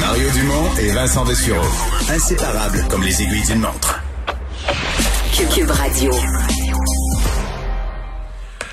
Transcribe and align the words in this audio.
Mario 0.00 0.30
Dumont 0.30 0.76
et 0.80 0.92
Vincent 0.92 1.24
Dessureau. 1.24 1.66
Inséparables 2.10 2.84
comme 2.88 3.02
les 3.02 3.22
aiguilles 3.22 3.46
d'une 3.46 3.60
montre. 3.60 4.00
Cube 5.54 5.70
Radio. 5.70 6.12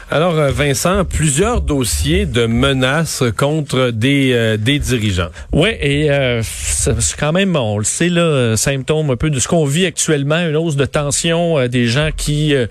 Alors, 0.09 0.37
euh, 0.37 0.51
Vincent, 0.51 1.03
plusieurs 1.03 1.61
dossiers 1.61 2.25
de 2.25 2.45
menaces 2.45 3.23
contre 3.37 3.91
des, 3.91 4.31
euh, 4.33 4.57
des 4.57 4.79
dirigeants. 4.79 5.29
Oui, 5.51 5.69
et 5.81 6.09
euh, 6.11 6.41
c'est 6.77 7.17
quand 7.17 7.31
même, 7.31 7.55
on 7.55 7.77
le 7.77 7.83
sait, 7.83 8.09
là, 8.09 8.21
euh, 8.21 8.55
symptôme 8.55 9.09
un 9.09 9.15
peu 9.15 9.29
de 9.29 9.39
ce 9.39 9.47
qu'on 9.47 9.65
vit 9.65 9.85
actuellement, 9.85 10.39
une 10.47 10.55
hausse 10.55 10.75
de 10.75 10.85
tension, 10.85 11.57
euh, 11.57 11.67
des 11.67 11.87
gens 11.87 12.09
qui 12.15 12.53
euh, 12.53 12.67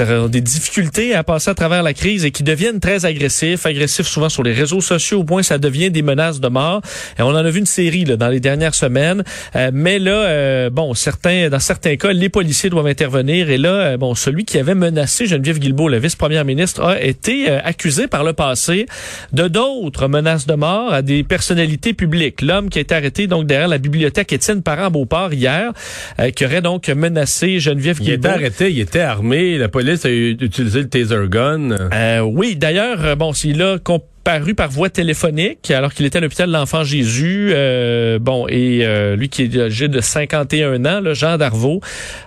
ont 0.00 0.28
des 0.28 0.40
difficultés 0.40 1.14
à 1.14 1.22
passer 1.22 1.50
à 1.50 1.54
travers 1.54 1.82
la 1.82 1.94
crise 1.94 2.24
et 2.24 2.32
qui 2.32 2.42
deviennent 2.42 2.80
très 2.80 3.04
agressifs, 3.04 3.64
agressifs 3.64 4.06
souvent 4.06 4.28
sur 4.28 4.42
les 4.42 4.52
réseaux 4.52 4.80
sociaux, 4.80 5.20
au 5.20 5.24
point 5.24 5.42
ça 5.42 5.58
devient 5.58 5.90
des 5.90 6.02
menaces 6.02 6.40
de 6.40 6.48
mort. 6.48 6.82
Et 7.18 7.22
on 7.22 7.28
en 7.28 7.36
a 7.36 7.50
vu 7.50 7.60
une 7.60 7.66
série 7.66 8.04
là, 8.04 8.16
dans 8.16 8.28
les 8.28 8.40
dernières 8.40 8.74
semaines. 8.74 9.22
Euh, 9.54 9.70
mais 9.72 9.98
là, 9.98 10.10
euh, 10.10 10.70
bon, 10.70 10.94
certains, 10.94 11.48
dans 11.48 11.60
certains 11.60 11.96
cas, 11.96 12.12
les 12.12 12.28
policiers 12.28 12.70
doivent 12.70 12.86
intervenir. 12.86 13.50
Et 13.50 13.58
là, 13.58 13.96
bon, 13.96 14.14
celui 14.14 14.44
qui 14.44 14.58
avait 14.58 14.74
menacé 14.74 15.26
Geneviève 15.26 15.58
Guilbeault, 15.58 15.88
la 15.88 16.00
vice-première 16.00 16.44
ministre, 16.44 16.82
a 16.82 17.00
été 17.00 17.48
accusé 17.48 18.08
par 18.08 18.24
le 18.24 18.32
passé 18.32 18.86
de 19.32 19.46
d'autres 19.48 20.08
menaces 20.08 20.46
de 20.46 20.54
mort 20.54 20.92
à 20.92 21.02
des 21.02 21.22
personnalités 21.22 21.94
publiques. 21.94 22.42
L'homme 22.42 22.70
qui 22.70 22.78
a 22.78 22.82
été 22.82 22.94
arrêté 22.94 23.26
derrière 23.42 23.68
la 23.68 23.78
bibliothèque 23.78 24.32
Étienne 24.32 24.62
Parent-Beauport 24.62 25.32
hier, 25.32 25.72
euh, 26.18 26.30
qui 26.30 26.44
aurait 26.44 26.62
donc 26.62 26.88
menacé 26.88 27.60
Geneviève 27.60 27.98
Il 28.00 28.10
était 28.10 28.28
arrêté, 28.28 28.70
il 28.70 28.80
était 28.80 29.00
armé, 29.00 29.58
la 29.58 29.68
police 29.68 30.04
a 30.04 30.10
utilisé 30.10 30.80
le 30.80 30.88
taser 30.88 31.28
gun. 31.28 31.70
Euh, 31.92 32.20
oui, 32.20 32.56
d'ailleurs, 32.56 33.04
euh, 33.04 33.14
bon, 33.14 33.32
s'il 33.32 33.62
a 33.62 33.78
comparu 34.26 34.54
par 34.56 34.70
voie 34.70 34.90
téléphonique 34.90 35.70
alors 35.70 35.94
qu'il 35.94 36.04
était 36.04 36.18
à 36.18 36.20
l'hôpital 36.20 36.48
de 36.48 36.52
l'Enfant 36.52 36.82
Jésus. 36.82 37.50
euh, 37.52 38.18
bon, 38.18 38.48
et 38.48 38.80
euh, 38.84 39.14
lui 39.14 39.28
qui 39.28 39.42
est 39.42 39.56
âgé 39.56 39.86
de 39.86 40.00
51 40.00 40.84
ans, 40.84 41.00
là, 41.00 41.14
Jean 41.14 41.36
Darvaux, 41.36 41.80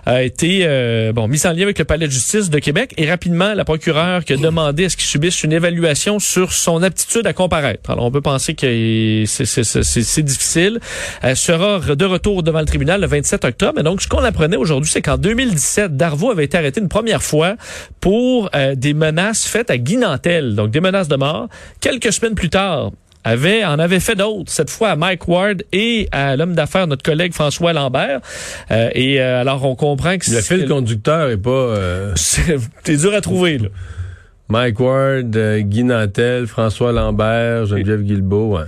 a 0.06 0.22
été 0.22 0.60
euh, 0.62 1.12
bon 1.12 1.28
mis 1.28 1.46
en 1.46 1.52
lien 1.52 1.64
avec 1.64 1.78
le 1.78 1.84
palais 1.84 2.06
de 2.06 2.12
justice 2.12 2.48
de 2.48 2.58
Québec. 2.58 2.94
Et 2.96 3.06
rapidement, 3.06 3.52
la 3.52 3.66
procureure 3.66 4.24
qui 4.24 4.32
a 4.32 4.38
demandé 4.38 4.86
à 4.86 4.88
ce 4.88 4.96
qu'il 4.96 5.08
subisse 5.08 5.44
une 5.44 5.52
évaluation 5.52 6.18
sur 6.18 6.54
son 6.54 6.82
aptitude 6.82 7.26
à 7.26 7.34
comparaître. 7.34 7.90
Alors, 7.90 8.06
on 8.06 8.10
peut 8.10 8.22
penser 8.22 8.54
que 8.54 9.24
c'est 9.26 10.22
difficile. 10.22 10.80
Elle 11.20 11.36
sera 11.36 11.80
de 11.80 12.04
retour 12.06 12.42
devant 12.42 12.60
le 12.60 12.66
tribunal 12.66 13.02
le 13.02 13.08
27 13.08 13.44
octobre. 13.44 13.78
Et 13.78 13.82
donc, 13.82 14.00
ce 14.00 14.08
qu'on 14.08 14.24
apprenait 14.24 14.56
aujourd'hui, 14.56 14.90
c'est 14.90 15.02
qu'en 15.02 15.18
2017, 15.18 15.98
Darvaux 15.98 16.30
avait 16.30 16.46
été 16.46 16.56
arrêté 16.56 16.80
une 16.80 16.88
première 16.88 17.22
fois 17.22 17.56
pour 18.00 18.48
euh, 18.54 18.74
des 18.74 18.94
menaces 18.94 19.46
faites 19.46 19.70
à 19.70 19.76
Guy 19.76 19.98
Nantel, 19.98 20.54
donc 20.54 20.70
des 20.70 20.80
menaces 20.80 21.08
de 21.08 21.16
mort. 21.16 21.48
Quelques 21.90 22.12
semaines 22.12 22.36
plus 22.36 22.50
tard, 22.50 22.92
avait, 23.24 23.64
en 23.64 23.80
avait 23.80 23.98
fait 23.98 24.14
d'autres, 24.14 24.48
cette 24.52 24.70
fois 24.70 24.90
à 24.90 24.96
Mike 24.96 25.26
Ward 25.26 25.64
et 25.72 26.08
à 26.12 26.36
l'homme 26.36 26.54
d'affaires, 26.54 26.86
notre 26.86 27.02
collègue 27.02 27.34
François 27.34 27.72
Lambert. 27.72 28.20
Euh, 28.70 28.90
et 28.94 29.20
euh, 29.20 29.40
alors, 29.40 29.64
on 29.64 29.74
comprend 29.74 30.16
que 30.16 30.30
Le 30.30 30.40
fil 30.40 30.68
conducteur 30.68 31.30
est 31.30 31.36
pas 31.36 31.50
euh, 31.50 32.12
c'est 32.14 32.96
dur 32.96 33.12
à 33.12 33.20
trouver. 33.20 33.58
Là. 33.58 33.68
Mike 34.48 34.78
Ward, 34.78 35.36
euh, 35.36 35.58
Guy 35.62 35.82
Nantel, 35.82 36.46
François 36.46 36.92
Lambert, 36.92 37.66
Geneviève 37.66 38.02
Guilbeault. 38.02 38.58
ouais. 38.58 38.64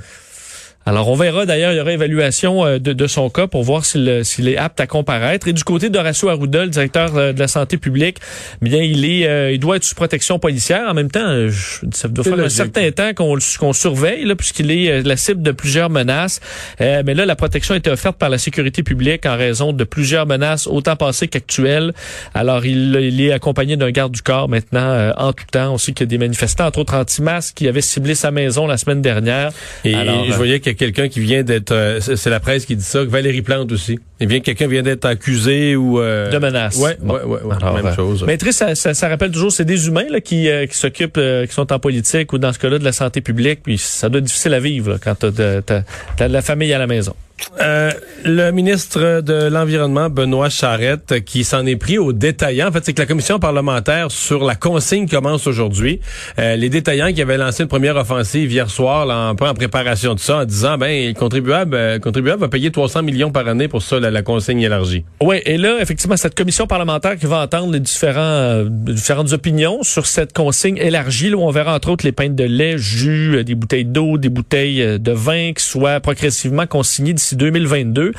Alors, 0.84 1.08
on 1.08 1.14
verra 1.14 1.46
d'ailleurs, 1.46 1.72
il 1.72 1.76
y 1.76 1.80
aura 1.80 1.92
évaluation 1.92 2.64
euh, 2.64 2.78
de, 2.78 2.92
de 2.92 3.06
son 3.06 3.30
cas 3.30 3.46
pour 3.46 3.62
voir 3.62 3.84
s'il 3.84 4.08
euh, 4.08 4.24
s'il 4.24 4.48
est 4.48 4.56
apte 4.56 4.80
à 4.80 4.86
comparaître. 4.86 5.46
Et 5.46 5.52
du 5.52 5.62
côté 5.64 5.90
d'Horacio 5.90 6.28
Arruda, 6.28 6.64
le 6.64 6.70
directeur 6.70 7.16
euh, 7.16 7.32
de 7.32 7.38
la 7.38 7.46
santé 7.48 7.76
publique, 7.76 8.18
bien, 8.60 8.82
il 8.82 9.04
est, 9.04 9.26
euh, 9.28 9.52
il 9.52 9.60
doit 9.60 9.76
être 9.76 9.84
sous 9.84 9.94
protection 9.94 10.38
policière. 10.38 10.88
En 10.88 10.94
même 10.94 11.10
temps, 11.10 11.48
je- 11.48 11.86
ça 11.92 12.08
doit 12.08 12.24
C'est 12.24 12.30
faire 12.30 12.44
un 12.44 12.48
certain 12.48 12.90
temps 12.90 13.14
qu'on 13.14 13.34
le- 13.36 13.58
qu'on 13.58 13.72
surveille, 13.72 14.24
là, 14.24 14.34
puisqu'il 14.34 14.70
est 14.70 15.02
la 15.02 15.16
cible 15.16 15.42
de 15.42 15.52
plusieurs 15.52 15.88
menaces. 15.90 16.40
Euh, 16.80 17.02
mais 17.06 17.14
là, 17.14 17.26
la 17.26 17.36
protection 17.36 17.74
a 17.74 17.76
été 17.78 17.90
offerte 17.90 18.16
par 18.16 18.28
la 18.28 18.38
sécurité 18.38 18.82
publique 18.82 19.24
en 19.26 19.36
raison 19.36 19.72
de 19.72 19.84
plusieurs 19.84 20.26
menaces, 20.26 20.66
autant 20.66 20.96
passées 20.96 21.28
qu'actuelles. 21.28 21.92
Alors, 22.34 22.64
il, 22.66 22.96
il 23.00 23.20
est 23.20 23.32
accompagné 23.32 23.76
d'un 23.76 23.90
garde 23.90 24.12
du 24.12 24.22
corps 24.22 24.48
maintenant 24.48 24.80
euh, 24.80 25.12
en 25.16 25.32
tout 25.32 25.44
temps. 25.50 25.72
On 25.74 25.78
sait 25.78 25.92
qu'il 25.92 26.04
y 26.06 26.08
a 26.08 26.10
des 26.10 26.18
manifestants, 26.18 26.66
entre 26.66 26.80
autres 26.80 26.94
anti-masques, 26.96 27.54
qui 27.56 27.68
avaient 27.68 27.80
ciblé 27.80 28.14
sa 28.14 28.30
maison 28.32 28.66
la 28.66 28.78
semaine 28.78 29.00
dernière. 29.02 29.50
Et, 29.84 29.94
Alors, 29.94 30.24
je 30.26 30.32
voyais 30.32 30.58
qu'il 30.74 30.86
y 30.86 30.90
a 30.90 30.92
quelqu'un 30.92 31.08
qui 31.08 31.20
vient 31.20 31.42
d'être, 31.42 31.72
euh, 31.72 32.00
c'est 32.00 32.30
la 32.30 32.40
presse 32.40 32.66
qui 32.66 32.76
dit 32.76 32.84
ça, 32.84 33.04
Valérie 33.04 33.42
Plante 33.42 33.72
aussi. 33.72 33.98
Il 34.20 34.28
vient 34.28 34.40
quelqu'un 34.40 34.66
vient 34.68 34.82
d'être 34.82 35.04
accusé 35.04 35.74
ou 35.76 36.00
euh, 36.00 36.30
de 36.30 36.38
menaces. 36.38 36.76
Ouais, 36.78 36.96
Bon. 37.00 37.14
ouais, 37.14 37.22
ouais, 37.22 37.40
ouais, 37.42 37.56
Alors, 37.60 37.74
même 37.74 37.86
euh, 37.86 37.94
chose. 37.94 38.24
Mais 38.26 38.36
triste, 38.36 38.58
ça, 38.60 38.74
ça, 38.74 38.94
ça 38.94 39.08
rappelle 39.08 39.30
toujours, 39.32 39.50
c'est 39.52 39.64
des 39.64 39.88
humains 39.88 40.06
là, 40.10 40.20
qui, 40.20 40.48
euh, 40.48 40.66
qui 40.66 40.76
s'occupent, 40.76 41.16
euh, 41.18 41.46
qui 41.46 41.52
sont 41.54 41.72
en 41.72 41.78
politique 41.78 42.32
ou 42.32 42.38
dans 42.38 42.52
ce 42.52 42.58
cas-là 42.58 42.78
de 42.78 42.84
la 42.84 42.92
santé 42.92 43.20
publique. 43.20 43.60
Puis 43.64 43.78
ça 43.78 44.08
doit 44.08 44.18
être 44.18 44.24
difficile 44.26 44.54
à 44.54 44.60
vivre 44.60 44.90
là, 44.92 44.96
quand 45.02 45.14
t'as 45.16 45.30
de, 45.30 45.62
de 45.66 46.24
la 46.24 46.42
famille 46.42 46.72
à 46.72 46.78
la 46.78 46.86
maison. 46.86 47.14
Euh, 47.60 47.92
le 48.24 48.50
ministre 48.50 49.20
de 49.20 49.48
l'Environnement, 49.48 50.08
Benoît 50.08 50.48
Charette, 50.48 51.24
qui 51.24 51.44
s'en 51.44 51.66
est 51.66 51.76
pris 51.76 51.98
aux 51.98 52.12
détaillants. 52.12 52.68
En 52.68 52.72
fait, 52.72 52.84
c'est 52.84 52.92
que 52.92 53.00
la 53.00 53.06
commission 53.06 53.38
parlementaire 53.38 54.10
sur 54.10 54.44
la 54.44 54.54
consigne 54.54 55.08
commence 55.08 55.46
aujourd'hui. 55.46 56.00
Euh, 56.38 56.56
les 56.56 56.68
détaillants 56.68 57.12
qui 57.12 57.20
avaient 57.20 57.36
lancé 57.36 57.64
une 57.64 57.68
première 57.68 57.96
offensive 57.96 58.50
hier 58.50 58.70
soir, 58.70 59.06
là, 59.06 59.32
en, 59.32 59.44
en 59.44 59.54
préparation 59.54 60.14
de 60.14 60.20
ça, 60.20 60.38
en 60.38 60.44
disant, 60.44 60.78
ben, 60.78 61.08
le 61.08 61.14
contribuable, 61.14 61.74
euh, 61.74 61.94
le 61.94 62.00
contribuable 62.00 62.40
va 62.40 62.48
payer 62.48 62.70
300 62.70 63.02
millions 63.02 63.30
par 63.30 63.48
année 63.48 63.68
pour 63.68 63.82
ça, 63.82 63.98
la, 63.98 64.10
la 64.10 64.22
consigne 64.22 64.60
élargie. 64.60 65.04
Oui, 65.20 65.40
et 65.44 65.58
là, 65.58 65.78
effectivement, 65.80 66.16
cette 66.16 66.34
commission 66.34 66.66
parlementaire 66.66 67.16
qui 67.16 67.26
va 67.26 67.42
entendre 67.42 67.72
les 67.72 67.80
différents, 67.80 68.20
euh, 68.20 68.64
différentes 68.68 69.32
opinions 69.32 69.82
sur 69.82 70.06
cette 70.06 70.32
consigne 70.32 70.76
élargie, 70.76 71.30
là, 71.30 71.36
où 71.36 71.42
on 71.42 71.50
verra 71.50 71.74
entre 71.74 71.90
autres 71.90 72.04
les 72.06 72.12
pintes 72.12 72.36
de 72.36 72.44
lait, 72.44 72.78
jus, 72.78 73.44
des 73.44 73.54
bouteilles 73.54 73.84
d'eau, 73.84 74.16
des 74.16 74.28
bouteilles 74.28 75.00
de 75.00 75.12
vin 75.12 75.52
qui 75.52 75.64
soient 75.64 76.00
progressivement 76.00 76.66
consignées 76.66 77.12
d'ici 77.12 77.31
2022. 77.36 78.12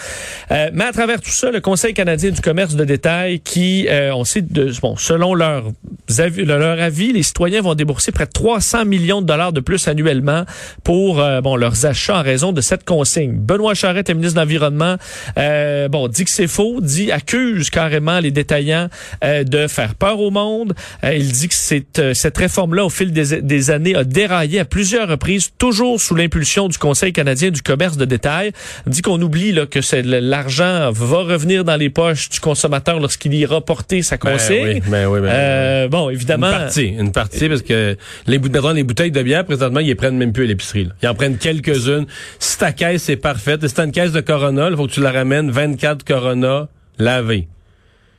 Euh, 0.52 0.70
mais 0.74 0.86
à 0.86 0.92
travers 0.92 1.22
tout 1.22 1.30
ça, 1.30 1.52
le 1.52 1.62
Conseil 1.62 1.94
canadien 1.94 2.32
du 2.32 2.42
commerce 2.42 2.76
de 2.76 2.86
détail 2.86 3.40
qui, 3.40 3.88
euh, 3.90 4.14
on 4.14 4.24
sait, 4.24 4.42
de, 4.42 4.72
bon, 4.82 4.96
selon 4.96 5.34
leur 5.34 5.72
avis, 6.20 6.46
leur 6.46 6.80
avis, 6.80 7.14
les 7.14 7.24
citoyens 7.24 7.62
vont 7.62 7.76
débourser 7.76 8.12
près 8.12 8.26
de 8.26 8.32
300 8.32 8.86
millions 8.86 9.22
de 9.22 9.28
dollars 9.28 9.54
de 9.54 9.60
plus 9.60 9.88
annuellement 9.88 10.44
pour 10.84 11.20
euh, 11.20 11.42
bon 11.42 11.56
leurs 11.56 11.86
achats 11.86 12.20
en 12.20 12.24
raison 12.24 12.52
de 12.52 12.62
cette 12.62 12.84
consigne. 12.84 13.34
Benoît 13.34 13.74
Charette, 13.74 14.10
le 14.10 14.16
ministre 14.16 14.36
de 14.36 14.42
l'Environnement, 14.42 14.98
euh, 15.38 15.88
bon 15.88 16.08
dit 16.08 16.26
que 16.26 16.32
c'est 16.32 16.48
faux, 16.48 16.82
dit 16.82 17.12
accuse 17.12 17.70
carrément 17.70 18.20
les 18.20 18.32
détaillants 18.32 18.90
euh, 19.24 19.44
de 19.44 19.68
faire 19.68 19.96
peur 19.96 20.20
au 20.20 20.32
monde. 20.32 20.74
Euh, 21.04 21.16
il 21.16 21.32
dit 21.32 21.48
que 21.48 21.56
c'est, 21.56 22.00
euh, 22.00 22.14
cette 22.14 22.38
réforme-là, 22.38 22.86
au 22.86 22.90
fil 22.90 23.12
des, 23.12 23.42
des 23.42 23.72
années, 23.72 23.96
a 23.96 24.04
déraillé 24.04 24.60
à 24.60 24.66
plusieurs 24.66 25.08
reprises, 25.08 25.52
toujours 25.58 26.00
sous 26.00 26.16
l'impulsion 26.16 26.68
du 26.68 26.78
Conseil 26.78 27.14
canadien 27.14 27.52
du 27.52 27.62
commerce 27.62 27.98
de 27.98 28.06
détail. 28.06 28.52
Il 28.86 28.92
dit 28.92 29.02
qu'on 29.04 29.22
oublie 29.22 29.52
là, 29.52 29.68
que 29.68 29.82
c'est 29.82 30.02
l'argent 30.02 30.92
va 30.92 31.18
revenir 31.18 31.64
dans 31.64 31.76
les 31.76 31.92
poches 31.92 32.30
du 32.30 32.40
consommateur 32.40 33.00
lorsqu'il 33.00 33.34
ira 33.36 33.62
porter 33.62 34.02
sa 34.02 34.18
Ben 34.18 34.32
consigne. 34.32 34.64
oui, 34.64 34.82
ben 34.88 35.08
oui, 35.08 35.20
ben 35.20 35.26
oui. 35.26 35.30
Euh, 35.32 35.88
bon, 35.88 36.10
évidemment. 36.10 36.48
Une 36.52 36.58
partie, 36.58 36.88
une 36.88 37.12
partie, 37.12 37.50
parce 37.50 37.62
que 37.62 37.96
les, 38.28 38.40
les 38.40 38.84
bouteilles 38.84 39.12
de 39.12 39.22
bière, 39.22 39.46
présentement, 39.46 39.80
ils 39.80 39.88
les 39.88 39.96
prennent 39.96 40.18
même 40.18 40.34
plus 40.34 40.46
à 40.46 40.48
l'épicerie. 40.48 40.90
Ils 41.04 41.08
en 41.08 41.14
prennent 41.14 41.38
quelques-unes. 41.38 42.06
Si 42.40 42.58
ta 42.58 42.72
caisse 42.72 43.10
est 43.10 43.18
parfaite, 43.18 43.68
si 43.68 43.74
t'as 43.74 43.86
une 43.86 43.92
caisse 43.92 44.12
de 44.12 44.22
Corona, 44.22 44.70
il 44.70 44.76
faut 44.76 44.88
que 44.88 44.92
tu 44.94 45.02
la 45.02 45.12
ramènes 45.12 45.52
24 45.52 46.04
Corona 46.04 46.68
lavées. 46.98 47.48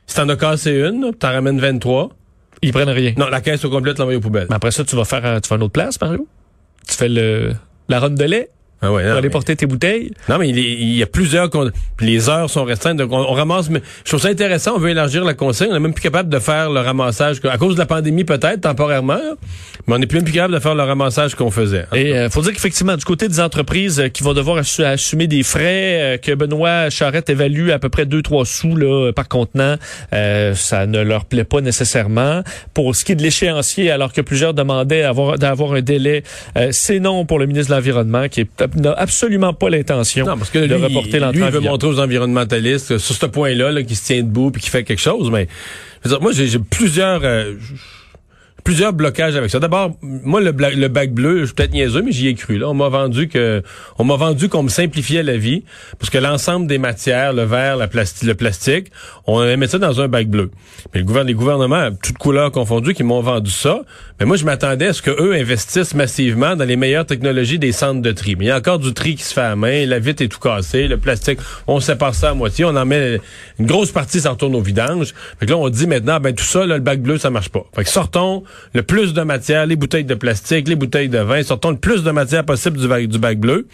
Si 0.07 0.15
t'en 0.15 0.29
as 0.29 0.35
cassé 0.35 0.71
une, 0.71 1.11
t'en 1.17 1.31
ramènes 1.31 1.59
23. 1.59 2.09
Ils 2.61 2.71
prennent 2.71 2.89
rien. 2.89 3.13
Non, 3.17 3.27
la 3.27 3.41
caisse 3.41 3.65
au 3.65 3.69
complet, 3.69 3.93
tu 3.93 3.99
l'envoies 3.99 4.15
aux 4.15 4.21
poubelles. 4.21 4.47
Mais 4.49 4.55
après 4.55 4.71
ça, 4.71 4.83
tu 4.83 4.95
vas 4.95 5.05
faire 5.05 5.25
un, 5.25 5.41
tu 5.41 5.51
à 5.51 5.55
une 5.57 5.63
autre 5.63 5.73
place, 5.73 5.99
Mario? 5.99 6.27
Tu 6.87 6.95
fais 6.95 7.09
le, 7.09 7.51
la 7.89 7.99
ronde 7.99 8.15
de 8.15 8.23
lait? 8.23 8.49
Ah 8.81 8.91
ouais, 8.91 9.03
non, 9.03 9.09
pour 9.09 9.17
aller 9.17 9.27
mais- 9.27 9.31
porter 9.31 9.55
tes 9.55 9.65
bouteilles. 9.65 10.11
Non, 10.29 10.37
mais 10.37 10.49
il, 10.49 10.59
est- 10.59 10.61
il 10.73 10.93
y 10.95 11.01
a 11.03 11.07
plusieurs. 11.07 11.49
Les 12.01 12.29
heures 12.29 12.49
sont 12.49 12.63
restreintes. 12.65 12.97
Donc, 12.97 13.11
on, 13.11 13.17
on 13.19 13.33
ramasse. 13.33 13.69
Mais 13.69 13.81
je 14.03 14.09
trouve 14.09 14.21
ça 14.21 14.27
intéressant. 14.29 14.73
On 14.75 14.79
veut 14.79 14.89
élargir 14.89 15.23
la 15.23 15.33
consigne. 15.33 15.67
On 15.71 15.73
n'est 15.73 15.79
même 15.79 15.93
plus 15.93 16.03
capable 16.03 16.29
de 16.29 16.39
faire 16.39 16.69
le 16.69 16.79
ramassage. 16.81 17.37
À 17.45 17.57
cause 17.57 17.75
de 17.75 17.79
la 17.79 17.85
pandémie, 17.85 18.23
peut-être, 18.25 18.61
temporairement. 18.61 19.19
mais 19.87 19.93
on 19.95 19.97
n'est 19.97 20.05
plus 20.07 20.17
même 20.17 20.25
plus 20.25 20.33
capable 20.33 20.53
de 20.55 20.59
faire 20.59 20.75
le 20.75 20.83
ramassage 20.83 21.35
qu'on 21.35 21.51
faisait. 21.51 21.85
Et 21.93 22.13
euh, 22.13 22.29
faut 22.29 22.41
dire 22.41 22.51
qu'effectivement, 22.53 22.95
du 22.97 23.05
côté 23.05 23.27
des 23.27 23.39
entreprises 23.39 23.99
euh, 23.99 24.09
qui 24.09 24.23
vont 24.23 24.33
devoir 24.33 24.57
assu- 24.61 24.83
assumer 24.83 25.27
des 25.27 25.43
frais 25.43 26.15
euh, 26.15 26.17
que 26.17 26.33
Benoît 26.33 26.89
Charette 26.89 27.29
évalue 27.29 27.69
à 27.69 27.79
peu 27.79 27.89
près 27.89 28.05
2-3 28.05 28.45
sous 28.45 28.75
là, 28.75 29.11
par 29.13 29.27
contenant, 29.27 29.75
euh, 30.13 30.53
ça 30.53 30.85
ne 30.85 31.01
leur 31.01 31.25
plaît 31.25 31.43
pas 31.43 31.61
nécessairement. 31.61 32.43
Pour 32.73 32.95
ce 32.95 33.05
qui 33.05 33.13
est 33.13 33.15
de 33.15 33.23
l'échéancier, 33.23 33.89
alors 33.91 34.11
que 34.13 34.21
plusieurs 34.21 34.53
demandaient 34.53 35.03
avoir- 35.03 35.37
d'avoir 35.37 35.73
un 35.73 35.81
délai, 35.81 36.23
euh, 36.57 36.69
c'est 36.71 36.99
non 36.99 37.25
pour 37.25 37.39
le 37.39 37.45
ministre 37.45 37.71
de 37.71 37.75
l'Environnement 37.75 38.27
qui 38.27 38.41
est- 38.41 38.64
n'a 38.75 38.93
absolument 38.93 39.53
pas 39.53 39.69
l'intention 39.69 40.25
de 40.25 40.59
lui, 40.65 40.73
reporter 40.73 41.15
il, 41.15 41.19
l'entrée 41.19 41.39
lui, 41.39 41.45
il 41.45 41.51
veut 41.51 41.59
montrer 41.59 41.87
aux 41.87 41.99
environnementalistes 41.99 42.91
euh, 42.91 42.99
sur 42.99 43.15
ce 43.15 43.25
point-là 43.25 43.71
là, 43.71 43.83
qu'il 43.83 43.95
se 43.95 44.05
tient 44.05 44.21
debout 44.21 44.51
puis 44.51 44.61
qu'il 44.61 44.71
fait 44.71 44.83
quelque 44.83 45.01
chose. 45.01 45.29
Mais 45.31 45.47
je 46.03 46.09
veux 46.09 46.15
dire, 46.15 46.21
moi, 46.21 46.31
j'ai 46.31 46.47
j'ai 46.47 46.59
plusieurs 46.59 47.21
euh, 47.23 47.53
plusieurs 48.65 48.93
blocages 48.93 49.35
avec 49.37 49.51
ça. 49.51 49.59
D'abord, 49.59 49.91
moi, 50.01 50.41
le, 50.41 50.51
le 50.51 50.87
bac 50.87 51.11
bleu, 51.13 51.41
je 51.41 51.45
suis 51.45 51.53
peut-être 51.53 51.71
niaiseux, 51.71 52.01
mais 52.01 52.11
j'y 52.11 52.27
ai 52.27 52.33
cru. 52.33 52.57
Là, 52.57 52.67
on 52.67 52.73
m'a 52.73 52.89
vendu 52.89 53.27
que 53.29 53.61
on 53.99 54.03
m'a 54.03 54.15
vendu 54.15 54.49
qu'on 54.49 54.63
me 54.63 54.69
simplifiait 54.69 55.21
la 55.23 55.37
vie 55.37 55.63
parce 55.99 56.09
que 56.09 56.17
l'ensemble 56.17 56.65
des 56.65 56.79
matières, 56.79 57.31
le 57.31 57.43
verre, 57.43 57.77
la 57.77 57.87
plasti- 57.87 58.25
le 58.25 58.33
plastique, 58.33 58.87
on 59.27 59.39
allait 59.39 59.55
mettre 59.55 59.73
ça 59.73 59.77
dans 59.77 60.01
un 60.01 60.07
bac 60.07 60.27
bleu. 60.27 60.49
Mais 60.93 60.99
le 61.01 61.05
gouvernement, 61.05 61.27
les 61.27 61.33
gouvernements, 61.35 61.89
toutes 62.03 62.17
couleurs 62.17 62.51
confondues, 62.51 62.95
qui 62.95 63.03
m'ont 63.03 63.21
vendu 63.21 63.51
ça. 63.51 63.81
Mais 64.19 64.25
moi, 64.25 64.35
je 64.35 64.45
m'attendais 64.45 64.87
à 64.87 64.93
ce 64.93 65.03
que 65.03 65.11
eux 65.11 65.33
investissent 65.35 65.93
massivement 65.93 66.55
dans 66.55 66.65
les 66.65 66.75
meilleures 66.75 67.05
technologies 67.05 67.59
des 67.59 67.71
centres 67.71 68.01
de 68.01 68.11
tri. 68.11 68.35
Mais 68.35 68.45
il 68.45 68.47
y 68.47 68.51
a 68.51 68.57
encore 68.57 68.79
du 68.79 68.93
tri 68.93 69.13
qui 69.15 69.23
se 69.23 69.33
fait 69.33 69.41
à 69.41 69.55
main, 69.55 69.85
la 69.85 69.99
vitre 69.99 70.23
est 70.23 70.27
tout 70.27 70.39
cassée, 70.39 70.87
le 70.87 70.97
plastique, 70.97 71.37
on 71.67 71.79
sépare 71.79 72.15
ça 72.15 72.31
à 72.31 72.33
moitié, 72.33 72.65
on 72.65 72.75
en 72.75 72.85
met 72.85 73.19
une 73.59 73.67
grosse 73.67 73.91
partie, 73.91 74.21
ça 74.21 74.31
retourne 74.31 74.55
au 74.55 74.61
vidange. 74.61 75.13
Fait 75.39 75.45
que 75.45 75.51
là, 75.51 75.57
on 75.57 75.69
dit 75.69 75.85
maintenant, 75.85 76.19
ben 76.19 76.33
tout 76.33 76.43
ça, 76.43 76.65
là, 76.65 76.75
le 76.77 76.81
bac 76.81 76.99
bleu, 76.99 77.19
ça 77.19 77.29
marche 77.29 77.49
pas. 77.49 77.63
Fait 77.75 77.83
que 77.83 77.89
sortons 77.89 78.43
le 78.73 78.83
plus 78.83 79.13
de 79.13 79.21
matière, 79.21 79.65
les 79.65 79.75
bouteilles 79.75 80.03
de 80.03 80.15
plastique, 80.15 80.67
les 80.67 80.75
bouteilles 80.75 81.09
de 81.09 81.19
vin, 81.19 81.41
sortons 81.43 81.71
le 81.71 81.77
plus 81.77 82.03
de 82.03 82.11
matière 82.11 82.43
possible 82.43 82.77
du 82.77 82.87
bac, 82.87 83.05
du 83.07 83.19
bac 83.19 83.39
bleu. 83.39 83.67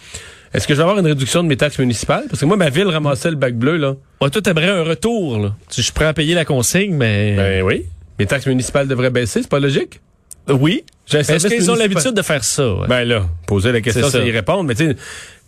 Est-ce 0.53 0.67
que 0.67 0.73
je 0.73 0.77
vais 0.77 0.83
avoir 0.83 0.99
une 0.99 1.07
réduction 1.07 1.43
de 1.43 1.47
mes 1.47 1.55
taxes 1.57 1.79
municipales? 1.79 2.25
Parce 2.29 2.41
que 2.41 2.45
moi, 2.45 2.57
ma 2.57 2.69
ville 2.69 2.87
ramassait 2.87 3.29
le 3.29 3.37
bac 3.37 3.55
bleu, 3.55 3.77
là. 3.77 3.95
Ouais, 4.19 4.29
toi, 4.29 4.41
t'aimerais 4.41 4.69
un 4.69 4.83
retour. 4.83 5.39
Là. 5.39 5.55
Si 5.69 5.81
je 5.81 5.85
suis 5.85 5.93
prêt 5.93 6.05
à 6.05 6.13
payer 6.13 6.35
la 6.35 6.43
consigne, 6.43 6.93
mais... 6.93 7.35
Ben 7.35 7.63
oui. 7.63 7.85
Mes 8.19 8.25
taxes 8.25 8.47
municipales 8.47 8.87
devraient 8.87 9.09
baisser, 9.09 9.41
c'est 9.41 9.49
pas 9.49 9.59
logique? 9.59 10.01
oui. 10.49 10.83
Est-ce 11.13 11.47
qu'ils 11.47 11.71
ont 11.71 11.75
l'habitude 11.75 12.13
de 12.13 12.21
faire 12.21 12.43
ça? 12.43 12.73
ouais? 12.73 12.87
Ben 12.87 13.03
là, 13.03 13.25
poser 13.47 13.71
la 13.71 13.81
question, 13.81 14.09
C'est 14.09 14.25
y 14.25 14.31
répondre. 14.31 14.63
Mais 14.63 14.75
tu 14.75 14.87
sais, 14.87 14.95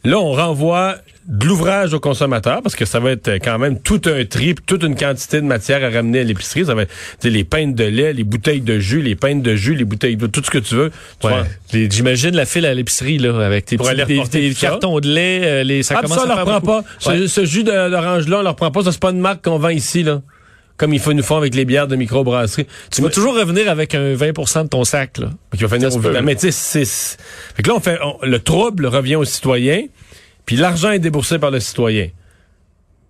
là, 0.03 0.17
on 0.19 0.31
renvoie 0.33 0.95
de 1.25 1.45
l'ouvrage 1.45 1.93
aux 1.93 2.01
consommateurs 2.01 2.61
parce 2.61 2.75
que 2.75 2.83
ça 2.83 2.99
va 2.99 3.11
être 3.11 3.35
quand 3.35 3.57
même 3.57 3.79
tout 3.79 4.01
un 4.05 4.25
tri, 4.25 4.53
puis 4.53 4.65
toute 4.65 4.83
une 4.83 4.95
quantité 4.95 5.39
de 5.39 5.45
matière 5.45 5.81
à 5.81 5.89
ramener 5.89 6.19
à 6.19 6.23
l'épicerie. 6.23 6.65
Ça 6.65 6.75
va 6.75 6.81
être 6.81 6.91
les 7.23 7.43
pintes 7.45 7.75
de 7.75 7.85
lait, 7.85 8.11
les 8.11 8.25
bouteilles 8.25 8.59
de 8.59 8.77
jus, 8.79 9.01
les 9.01 9.15
pintes 9.15 9.41
de 9.41 9.55
jus, 9.55 9.73
les 9.75 9.85
bouteilles 9.85 10.17
de 10.17 10.27
tout 10.27 10.41
ce 10.43 10.51
que 10.51 10.57
tu 10.57 10.75
veux. 10.75 10.91
Ouais. 11.23 11.31
Les- 11.71 11.89
J'imagine 11.89 12.35
la 12.35 12.45
file 12.45 12.65
à 12.65 12.73
l'épicerie 12.73 13.19
là 13.19 13.39
avec 13.45 13.63
tes 13.65 13.77
petits 13.77 13.95
des- 14.05 14.15
des 14.49 14.53
cartons 14.53 14.99
de 14.99 15.07
lait, 15.07 15.41
euh, 15.43 15.63
les 15.63 15.81
ça 15.83 15.95
Ah, 15.97 16.01
commence 16.01 16.17
ça, 16.17 16.23
on 16.25 16.27
leur 16.27 16.45
prend 16.45 16.61
pas. 16.61 16.83
Ouais. 17.09 17.19
Ce, 17.19 17.27
ce 17.27 17.45
jus 17.45 17.63
de- 17.63 17.89
d'orange-là, 17.89 18.39
on 18.39 18.43
leur 18.43 18.55
prend 18.57 18.71
pas. 18.71 18.83
Ça, 18.83 18.91
c'est 18.91 18.99
pas 19.01 19.11
une 19.11 19.19
marque 19.21 19.45
qu'on 19.45 19.57
vend 19.59 19.69
ici, 19.69 20.03
là. 20.03 20.21
Comme 20.77 20.93
il 20.93 20.99
faut 20.99 21.13
nous 21.13 21.23
font 21.23 21.37
avec 21.37 21.53
les 21.53 21.65
bières 21.65 21.87
de 21.87 21.95
microbrasserie. 21.95 22.65
Tu 22.91 23.01
vas 23.01 23.09
toujours 23.09 23.35
revenir 23.35 23.69
avec 23.69 23.93
un 23.93 24.15
20% 24.15 24.63
de 24.63 24.67
ton 24.69 24.83
sac 24.83 25.19
là. 25.19 25.29
qui 25.55 25.63
va 25.63 25.69
finir 25.75 25.95
au. 25.95 25.99
Mais 26.23 26.35
tu 26.35 26.51
sais, 26.51 26.83
Fait 27.55 27.61
que 27.61 27.69
là, 27.69 27.75
on 27.75 27.79
fait, 27.79 27.99
on- 28.03 28.17
le 28.25 28.39
trouble 28.39 28.87
revient 28.87 29.15
au 29.15 29.23
citoyen, 29.25 29.83
puis 30.45 30.55
l'argent 30.55 30.91
est 30.91 30.99
déboursé 30.99 31.37
par 31.37 31.51
le 31.51 31.59
citoyen. 31.59 32.09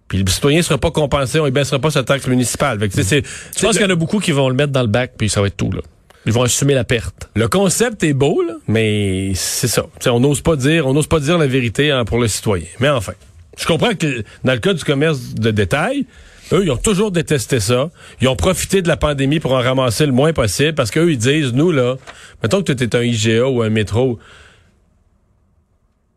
Puis 0.09 0.21
le 0.21 0.29
citoyen 0.29 0.61
sera 0.61 0.77
pas 0.77 0.91
compensé, 0.91 1.39
on 1.39 1.45
ne 1.45 1.49
baissera 1.51 1.79
pas 1.79 1.89
sa 1.89 2.03
taxe 2.03 2.27
municipale. 2.27 2.79
Fait 2.79 2.89
que, 2.89 3.01
Je 3.01 3.61
pense 3.61 3.71
qu'il 3.77 3.81
y 3.81 3.85
en 3.85 3.89
a 3.89 3.95
beaucoup 3.95 4.19
qui 4.19 4.31
vont 4.31 4.49
le 4.49 4.55
mettre 4.55 4.71
dans 4.73 4.81
le 4.81 4.87
bac 4.87 5.13
puis 5.17 5.29
ça 5.29 5.41
va 5.41 5.47
être 5.47 5.57
tout 5.57 5.71
là. 5.71 5.81
Ils 6.25 6.31
vont 6.33 6.43
assumer 6.43 6.73
la 6.73 6.83
perte. 6.83 7.29
le 7.35 7.47
concept 7.47 8.03
est 8.03 8.13
beau, 8.13 8.41
là, 8.47 8.53
mais 8.67 9.31
c'est 9.35 9.67
ça. 9.67 9.85
On 10.07 10.19
n'ose 10.19 10.41
pas 10.41 10.55
dire, 10.55 10.85
on 10.87 10.93
n'ose 10.93 11.07
pas 11.07 11.19
dire 11.19 11.37
la 11.37 11.47
vérité 11.47 11.91
hein, 11.91 12.05
pour 12.05 12.17
le 12.19 12.27
citoyen. 12.27 12.65
Mais 12.79 12.89
enfin, 12.89 13.13
je 13.57 13.65
comprends 13.65 13.93
que 13.93 14.23
dans 14.43 14.53
le 14.53 14.59
cas 14.59 14.73
du 14.73 14.83
commerce 14.83 15.33
de 15.33 15.51
détail, 15.51 16.05
eux, 16.51 16.63
ils 16.63 16.71
ont 16.71 16.77
toujours 16.77 17.11
détesté 17.11 17.59
ça. 17.59 17.89
Ils 18.21 18.27
ont 18.27 18.35
profité 18.35 18.81
de 18.81 18.87
la 18.87 18.97
pandémie 18.97 19.39
pour 19.39 19.53
en 19.53 19.61
ramasser 19.61 20.05
le 20.05 20.11
moins 20.11 20.33
possible 20.33 20.73
parce 20.73 20.91
qu'eux, 20.91 21.11
ils 21.11 21.17
disent, 21.17 21.53
nous, 21.53 21.71
là, 21.71 21.95
mettons 22.41 22.61
que 22.61 22.73
tu 22.73 22.83
es 22.83 22.95
un 22.95 23.01
IGA 23.01 23.47
ou 23.47 23.61
un 23.61 23.69
métro, 23.69 24.19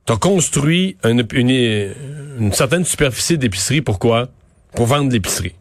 tu 0.06 0.12
as 0.12 0.16
construit 0.16 0.96
une, 1.04 2.52
certaine 2.52 2.84
superficie 2.84 3.38
d'épicerie. 3.38 3.80
Pourquoi? 3.80 4.28
Pour 4.74 4.86
vendre 4.86 5.10
l'épicerie. 5.12 5.54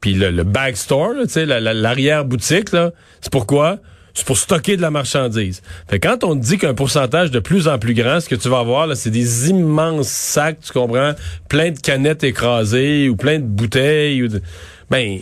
Puis 0.00 0.14
le, 0.14 0.30
le 0.30 0.44
bag 0.44 0.76
store, 0.76 1.12
l'arrière-boutique, 1.36 2.72
là, 2.72 2.92
c'est 3.20 3.30
pourquoi? 3.30 3.78
C'est 4.14 4.26
pour 4.26 4.36
stocker 4.38 4.76
de 4.76 4.82
la 4.82 4.90
marchandise. 4.90 5.62
Fait 5.88 6.00
quand 6.00 6.24
on 6.24 6.34
te 6.36 6.42
dit 6.44 6.58
qu'un 6.58 6.74
pourcentage 6.74 7.30
de 7.30 7.38
plus 7.40 7.68
en 7.68 7.78
plus 7.78 7.94
grand, 7.94 8.20
ce 8.20 8.28
que 8.28 8.34
tu 8.34 8.48
vas 8.48 8.58
avoir, 8.58 8.86
là, 8.86 8.94
c'est 8.94 9.10
des 9.10 9.50
immenses 9.50 10.08
sacs, 10.08 10.58
tu 10.60 10.72
comprends? 10.72 11.12
Plein 11.48 11.70
de 11.70 11.78
canettes 11.78 12.24
écrasées 12.24 13.08
ou 13.08 13.16
plein 13.16 13.38
de 13.38 13.44
bouteilles. 13.44 14.22
Ou 14.22 14.28
de... 14.28 14.42
Ben, 14.90 15.20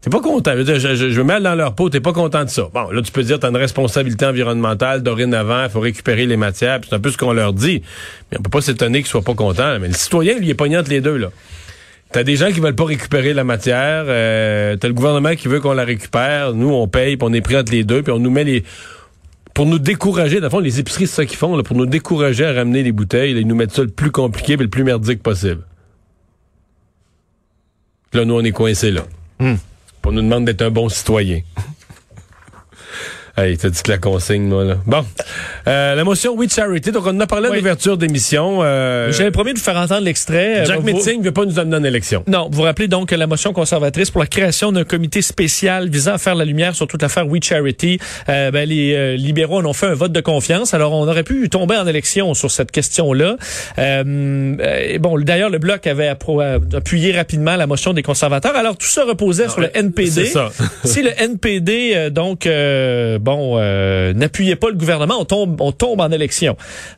t'es 0.00 0.10
pas 0.10 0.20
content. 0.20 0.52
Je, 0.52 0.62
veux 0.62 0.78
je, 0.78 0.94
je- 0.94 1.10
je 1.10 1.20
me 1.20 1.26
mets 1.26 1.40
dans 1.40 1.54
leur 1.54 1.74
peau, 1.74 1.90
t'es 1.90 2.00
pas 2.00 2.12
content 2.12 2.44
de 2.44 2.50
ça. 2.50 2.68
Bon, 2.72 2.90
là, 2.90 3.02
tu 3.02 3.10
peux 3.12 3.22
dire, 3.22 3.38
t'as 3.40 3.50
une 3.50 3.56
responsabilité 3.56 4.24
environnementale 4.26 5.02
dorénavant, 5.02 5.64
il 5.64 5.70
faut 5.70 5.80
récupérer 5.80 6.26
les 6.26 6.36
matières, 6.36 6.80
c'est 6.88 6.94
un 6.94 7.00
peu 7.00 7.10
ce 7.10 7.18
qu'on 7.18 7.32
leur 7.32 7.52
dit. 7.52 7.82
Mais 8.30 8.38
on 8.38 8.42
peut 8.42 8.50
pas 8.50 8.60
s'étonner 8.60 9.00
qu'ils 9.00 9.10
soient 9.10 9.22
pas 9.22 9.34
contents. 9.34 9.78
Mais 9.80 9.88
le 9.88 9.94
citoyen, 9.94 10.38
lui, 10.38 10.50
est 10.50 10.54
pogné 10.54 10.78
entre 10.78 10.90
les 10.90 11.00
deux, 11.00 11.16
là. 11.16 11.30
T'as 12.12 12.24
des 12.24 12.36
gens 12.36 12.50
qui 12.50 12.58
veulent 12.60 12.74
pas 12.74 12.84
récupérer 12.84 13.32
la 13.32 13.44
matière. 13.44 14.04
Euh, 14.08 14.76
T'as 14.76 14.88
le 14.88 14.94
gouvernement 14.94 15.34
qui 15.36 15.46
veut 15.48 15.60
qu'on 15.60 15.72
la 15.72 15.84
récupère. 15.84 16.54
Nous, 16.54 16.68
on 16.68 16.88
paye, 16.88 17.16
puis 17.16 17.28
on 17.28 17.32
est 17.32 17.40
pris 17.40 17.56
entre 17.56 17.72
les 17.72 17.84
deux, 17.84 18.02
puis 18.02 18.12
on 18.12 18.18
nous 18.18 18.30
met 18.30 18.44
les... 18.44 18.64
Pour 19.54 19.66
nous 19.66 19.78
décourager, 19.78 20.40
dans 20.40 20.46
le 20.46 20.50
fond, 20.50 20.58
les 20.58 20.80
épiceries, 20.80 21.06
c'est 21.06 21.16
ça 21.16 21.26
qu'ils 21.26 21.36
font, 21.36 21.56
là, 21.56 21.62
pour 21.62 21.76
nous 21.76 21.86
décourager 21.86 22.44
à 22.44 22.52
ramener 22.52 22.82
les 22.82 22.92
bouteilles, 22.92 23.34
là, 23.34 23.40
ils 23.40 23.46
nous 23.46 23.54
mettent 23.54 23.72
ça 23.72 23.82
le 23.82 23.88
plus 23.88 24.10
compliqué 24.10 24.54
et 24.54 24.56
le 24.56 24.68
plus 24.68 24.84
merdique 24.84 25.22
possible. 25.22 25.62
Là, 28.12 28.24
nous, 28.24 28.34
on 28.34 28.42
est 28.42 28.52
coincés 28.52 28.90
là. 28.90 29.02
Pour 30.02 30.12
nous 30.12 30.22
demander 30.22 30.46
d'être 30.52 30.62
un 30.62 30.70
bon 30.70 30.88
citoyen. 30.88 31.40
Hey, 33.40 33.56
t'as 33.56 33.70
dit 33.70 33.82
que 33.82 33.90
la 33.90 33.96
consigne, 33.96 34.42
moi, 34.42 34.64
là. 34.64 34.74
Bon. 34.86 35.02
Euh, 35.66 35.94
la 35.94 36.04
motion 36.04 36.34
We 36.34 36.52
Charity. 36.52 36.92
Donc, 36.92 37.06
on 37.06 37.16
en 37.16 37.20
a 37.20 37.26
parlé 37.26 37.46
à 37.48 37.50
Oui. 37.50 37.56
l'ouverture 37.56 37.96
d'émission. 37.96 38.58
Euh, 38.62 39.10
J'avais 39.12 39.30
promis 39.30 39.54
de 39.54 39.58
vous 39.58 39.64
faire 39.64 39.76
entendre 39.78 40.02
l'extrait. 40.02 40.66
Jack 40.66 40.80
Euh, 40.80 40.82
Metzing 40.82 41.20
ne 41.20 41.24
veut 41.24 41.32
pas 41.32 41.46
nous 41.46 41.58
amener 41.58 41.76
en 41.76 41.84
élection. 41.84 42.22
Non, 42.26 42.48
vous 42.50 42.58
vous 42.58 42.62
rappelez 42.64 42.86
donc 42.88 43.12
la 43.12 43.26
motion 43.26 43.54
conservatrice 43.54 44.10
pour 44.10 44.20
la 44.20 44.26
création 44.26 44.72
d'un 44.72 44.84
comité 44.84 45.22
spécial 45.22 45.88
visant 45.88 46.14
à 46.14 46.18
faire 46.18 46.34
la 46.34 46.44
lumière 46.44 46.74
sur 46.74 46.86
toute 46.86 47.00
l'affaire 47.00 47.26
We 47.26 47.42
Charity. 47.42 47.98
Euh, 48.28 48.50
ben, 48.50 48.68
les 48.68 48.94
euh, 48.94 49.16
libéraux 49.16 49.60
en 49.60 49.64
ont 49.64 49.72
fait 49.72 49.86
un 49.86 49.94
vote 49.94 50.12
de 50.12 50.20
confiance. 50.20 50.74
Alors, 50.74 50.92
on 50.92 51.08
aurait 51.08 51.22
pu 51.24 51.48
tomber 51.48 51.76
en 51.76 51.86
élection 51.86 52.34
sur 52.34 52.50
cette 52.50 52.70
question-là. 52.72 53.36
Euh, 53.78 54.54
euh, 54.60 54.98
bon, 54.98 55.18
d'ailleurs, 55.18 55.48
le 55.50 55.58
bloc 55.58 55.86
avait 55.86 56.12
euh, 56.28 56.58
appuyé 56.74 57.12
rapidement 57.12 57.56
la 57.56 57.66
motion 57.66 57.94
des 57.94 58.02
conservateurs. 58.02 58.54
Alors, 58.54 58.76
tout 58.76 58.88
ça 58.88 59.04
reposait 59.04 59.48
sur 59.48 59.60
le 59.60 59.70
NPD. 59.74 60.10
C'est 60.10 60.26
ça. 60.26 60.50
si 60.84 61.02
le 61.02 61.10
NPD, 61.18 61.92
euh, 61.94 62.10
donc, 62.10 62.46
euh, 62.46 63.18
bon, 63.36 63.58
euh, 63.58 64.12
n'appuyait 64.12 64.56
pas 64.56 64.68
le 64.68 64.76
gouvernement, 64.76 65.20
on 65.20 65.24
tombe, 65.24 65.60
on 65.60 65.72
tombe 65.72 66.00
en 66.00 66.10
élection. 66.10 66.56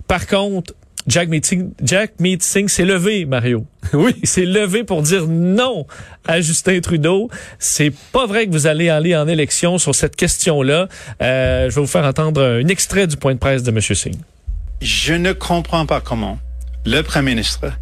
Par 0.08 0.26
contre, 0.26 0.74
Jack 1.06 1.28
Meeting, 1.28 1.70
Jack 1.82 2.20
Meeting 2.20 2.68
s'est 2.68 2.84
levé, 2.84 3.24
Mario. 3.24 3.66
Oui. 3.92 4.14
Il 4.22 4.28
s'est 4.28 4.46
levé 4.46 4.84
pour 4.84 5.02
dire 5.02 5.26
non 5.26 5.86
à 6.26 6.40
Justin 6.40 6.80
Trudeau. 6.80 7.28
C'est 7.58 7.92
pas 8.12 8.26
vrai 8.26 8.46
que 8.46 8.52
vous 8.52 8.66
allez 8.66 8.88
aller 8.88 9.14
en 9.14 9.28
élection 9.28 9.76
sur 9.78 9.94
cette 9.94 10.16
question-là. 10.16 10.88
Euh, 11.20 11.68
je 11.68 11.74
vais 11.74 11.80
vous 11.80 11.86
faire 11.86 12.04
entendre 12.04 12.42
un 12.42 12.68
extrait 12.68 13.06
du 13.06 13.16
point 13.16 13.34
de 13.34 13.38
presse 13.38 13.62
de 13.62 13.70
M. 13.70 13.80
Singh. 13.80 14.16
Je 14.80 15.12
ne 15.12 15.32
comprends 15.32 15.84
pas 15.84 16.00
comment 16.00 16.38
le 16.86 17.02
Premier 17.02 17.34
ministre 17.34 17.72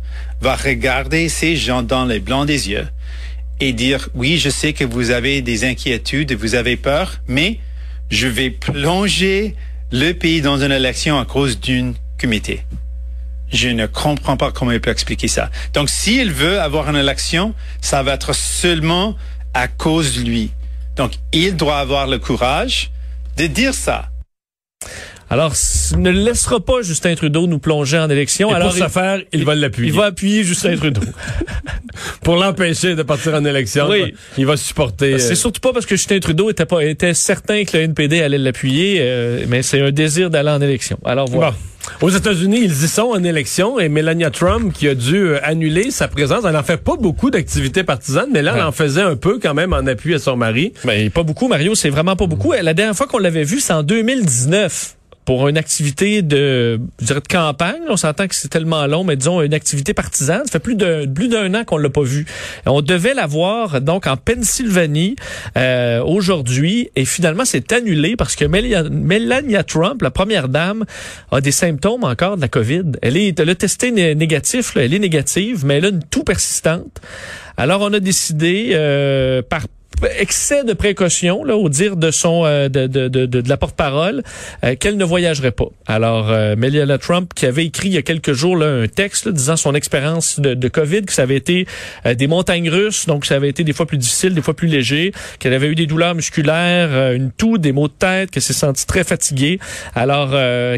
va 0.41 0.57
regarder 0.57 1.29
ces 1.29 1.55
gens 1.55 1.83
dans 1.83 2.07
les 2.07 2.19
blancs 2.21 2.47
des 2.47 2.71
yeux 2.71 2.89
et 3.61 3.73
dire 3.73 4.09
oui, 4.15 4.39
je 4.39 4.49
sais 4.51 4.73
que 4.73 4.85
vous 4.85 5.11
avez 5.11 5.43
des 5.43 5.65
inquiétudes, 5.65 6.33
vous 6.33 6.55
avez 6.55 6.77
peur, 6.77 7.21
mais 7.29 7.59
je 8.11 8.27
vais 8.27 8.51
plonger 8.51 9.55
le 9.93 10.13
pays 10.13 10.43
dans 10.43 10.63
une 10.63 10.73
élection 10.73 11.19
à 11.19 11.25
cause 11.25 11.59
d'une 11.59 11.95
comité. 12.19 12.65
Je 13.53 13.69
ne 13.69 13.87
comprends 13.87 14.37
pas 14.37 14.53
comment 14.53 14.73
il 14.73 14.81
peut 14.81 14.91
expliquer 14.91 15.29
ça. 15.29 15.51
Donc, 15.73 15.89
s'il 15.89 16.31
veut 16.31 16.61
avoir 16.61 16.89
une 16.89 16.97
élection, 16.97 17.55
ça 17.81 18.03
va 18.03 18.15
être 18.15 18.33
seulement 18.35 19.17
à 19.55 19.67
cause 19.67 20.19
de 20.19 20.23
lui. 20.23 20.53
Donc, 20.97 21.13
il 21.33 21.57
doit 21.57 21.79
avoir 21.79 22.07
le 22.07 22.19
courage 22.19 22.91
de 23.37 23.47
dire 23.47 23.75
ça. 23.75 24.10
Alors, 25.33 25.55
ne 25.97 26.11
laissera 26.11 26.59
pas 26.59 26.83
Justin 26.83 27.15
Trudeau 27.15 27.47
nous 27.47 27.61
plonger 27.61 27.99
en 27.99 28.11
élection. 28.11 28.51
Et 28.51 28.55
Alors, 28.55 28.71
pour 28.71 28.77
ce 28.77 28.89
faire, 28.89 29.21
il 29.33 29.45
va 29.45 29.55
l'appuyer. 29.55 29.89
il 29.91 29.97
va 29.97 30.07
appuyer 30.07 30.43
Justin 30.43 30.77
Trudeau. 30.77 31.03
Pour 32.23 32.37
l'empêcher 32.37 32.95
de 32.95 33.03
partir 33.03 33.35
en 33.35 33.45
élection, 33.45 33.89
Oui. 33.89 34.15
il 34.39 34.47
va 34.47 34.57
supporter... 34.57 35.19
C'est 35.19 35.33
euh, 35.33 35.37
surtout 35.37 35.61
pas 35.61 35.73
parce 35.73 35.87
que 35.87 35.97
Justin 35.97 36.19
Trudeau 36.19 36.51
était 36.51 36.67
pas 36.67 36.85
était 36.85 37.15
certain 37.15 37.65
que 37.65 37.77
le 37.77 37.85
NPD 37.85 38.23
allait 38.23 38.39
l'appuyer, 38.39 38.99
euh, 39.01 39.45
mais 39.49 39.63
c'est 39.63 39.81
un 39.81 39.91
désir 39.91 40.31
d'aller 40.31 40.51
en 40.51 40.61
élection. 40.61 40.99
Alors 41.05 41.29
voilà. 41.29 41.51
Bon. 41.51 41.57
Aux 42.07 42.11
États-Unis, 42.11 42.61
ils 42.63 42.85
y 42.85 42.89
sont 42.89 43.11
en 43.15 43.23
élection 43.23 43.79
et 43.79 43.89
Melania 43.89 44.31
Trump, 44.31 44.73
qui 44.73 44.89
a 44.89 44.95
dû 44.95 45.17
euh, 45.17 45.39
annuler 45.43 45.91
sa 45.91 46.09
présence, 46.09 46.45
elle 46.45 46.53
n'en 46.53 46.63
fait 46.63 46.77
pas 46.77 46.97
beaucoup 46.97 47.31
d'activités 47.31 47.85
partisanes, 47.85 48.31
mais 48.33 48.43
là, 48.43 48.55
elle 48.57 48.63
en 48.63 48.73
faisait 48.73 49.03
un 49.03 49.17
peu 49.17 49.39
quand 49.41 49.55
même 49.55 49.73
en 49.73 49.87
appui 49.87 50.15
à 50.15 50.19
son 50.19 50.37
mari. 50.37 50.73
Mais 50.85 51.11
pas 51.11 51.23
beaucoup, 51.23 51.49
Mario, 51.49 51.75
c'est 51.75 51.91
vraiment 51.91 52.17
pas 52.17 52.27
beaucoup. 52.27 52.53
La 52.53 52.75
dernière 52.75 52.97
fois 52.97 53.07
qu'on 53.07 53.19
l'avait 53.19 53.45
vu, 53.45 53.61
c'est 53.61 53.73
en 53.73 53.83
2019 53.83 54.97
pour 55.25 55.49
une 55.49 55.59
activité 55.59 56.23
de, 56.23 56.81
je 57.01 57.07
dirais 57.07 57.21
de 57.21 57.29
campagne. 57.29 57.83
On 57.89 57.97
s'entend 57.97 58.27
que 58.27 58.35
c'est 58.35 58.49
tellement 58.49 58.87
long, 58.87 59.05
mais 59.05 59.17
disons 59.17 59.43
une 59.43 59.55
activité 59.55 59.95
partisane. 59.95 60.43
Ça 60.47 60.53
fait 60.53 60.59
plus 60.59 60.75
d'un 60.75 61.07
plus 61.07 61.29
d'un 61.29 61.55
an 61.55 61.65
qu'on 61.65 61.77
l'a 61.77 61.91
pas 61.91 62.03
vu. 62.03 62.27
On 62.67 62.83
devait 62.83 63.15
la 63.15 63.27
voir 63.27 63.81
donc 63.81 64.07
en 64.07 64.17
Pennsylvanie 64.17 65.17
euh, 65.57 66.03
aujourd'hui 66.03 66.91
et 66.97 67.05
finalement 67.05 67.45
c'est 67.45 67.73
annulé 67.73 68.17
parce 68.17 68.35
que 68.35 68.45
Melania, 68.45 69.63
Trump, 69.63 70.03
la 70.03 70.11
première 70.11 70.49
dame, 70.49 70.85
a 71.31 71.41
des 71.41 71.53
symptômes 71.53 72.05
encore 72.05 72.37
de 72.37 72.41
la 72.41 72.49
COVID. 72.49 72.93
Elle 73.03 73.17
est, 73.17 73.39
elle 73.39 73.51
a 73.51 73.55
testé 73.55 73.93
né- 73.93 74.15
négatif, 74.15 74.75
là. 74.75 74.85
elle 74.85 74.95
est 74.95 74.99
négative, 74.99 75.65
mais 75.65 75.79
elle 75.79 75.85
a 75.85 75.89
une 75.89 76.03
toux 76.03 76.25
persistante. 76.25 77.01
Alors 77.57 77.83
on 77.83 77.93
a 77.93 78.01
décidé 78.01 78.71
euh, 78.73 79.43
par 79.43 79.67
excès 80.19 80.65
de 80.65 80.73
précaution, 80.73 81.45
là, 81.45 81.57
au 81.57 81.69
dire 81.69 81.97
de 81.97 82.11
son 82.11 82.45
euh, 82.45 82.69
de, 82.69 82.87
de, 82.87 83.09
de, 83.09 83.27
de 83.27 83.49
la 83.49 83.57
porte-parole, 83.57 84.23
euh, 84.65 84.75
qu'elle 84.77 84.97
ne 84.97 85.05
voyagerait 85.05 85.51
pas. 85.51 85.69
Alors, 85.87 86.31
euh, 86.31 86.57
Melania 86.57 86.99
Trump, 86.99 87.33
qui 87.35 87.47
avait 87.47 87.65
écrit 87.67 87.89
il 87.89 87.95
y 87.95 87.99
a 87.99 88.03
quelques 88.03 88.33
jours 88.33 88.57
là, 88.57 88.67
un 88.67 88.89
texte 88.89 89.27
là, 89.27 89.33
disant 89.33 89.57
son 89.57 89.75
expérience 89.75 90.41
de, 90.41 90.69
COVID, 90.69 91.03
que 91.03 91.13
ça 91.13 91.23
avait 91.23 91.37
été 91.37 91.67
euh, 92.07 92.15
des 92.15 92.27
montagnes 92.27 92.71
russes, 92.71 93.07
donc 93.07 93.27
ça 93.27 93.35
avait 93.35 93.49
été 93.49 93.65
des 93.65 93.73
fois 93.73 93.87
plus 93.87 93.99
difficile, 93.99 94.35
des 94.35 94.43
fois 94.43 94.55
plus 94.55 94.69
léger, 94.69 95.13
qu'elle 95.39 95.55
avait 95.55 95.69
eu 95.69 95.75
des 95.75 95.87
douleurs 95.87 96.15
musculaires, 96.15 97.13
une 97.13 97.31
toux, 97.33 97.59
des 97.59 97.73
maux 97.73 97.89
de 97.89 97.93
tête, 97.93 98.31
qu'elle 98.31 98.43
s'est 98.43 98.53
sentie 98.53 98.87
très 98.87 99.05
fatiguée. 99.05 99.59
Alors, 99.95 100.31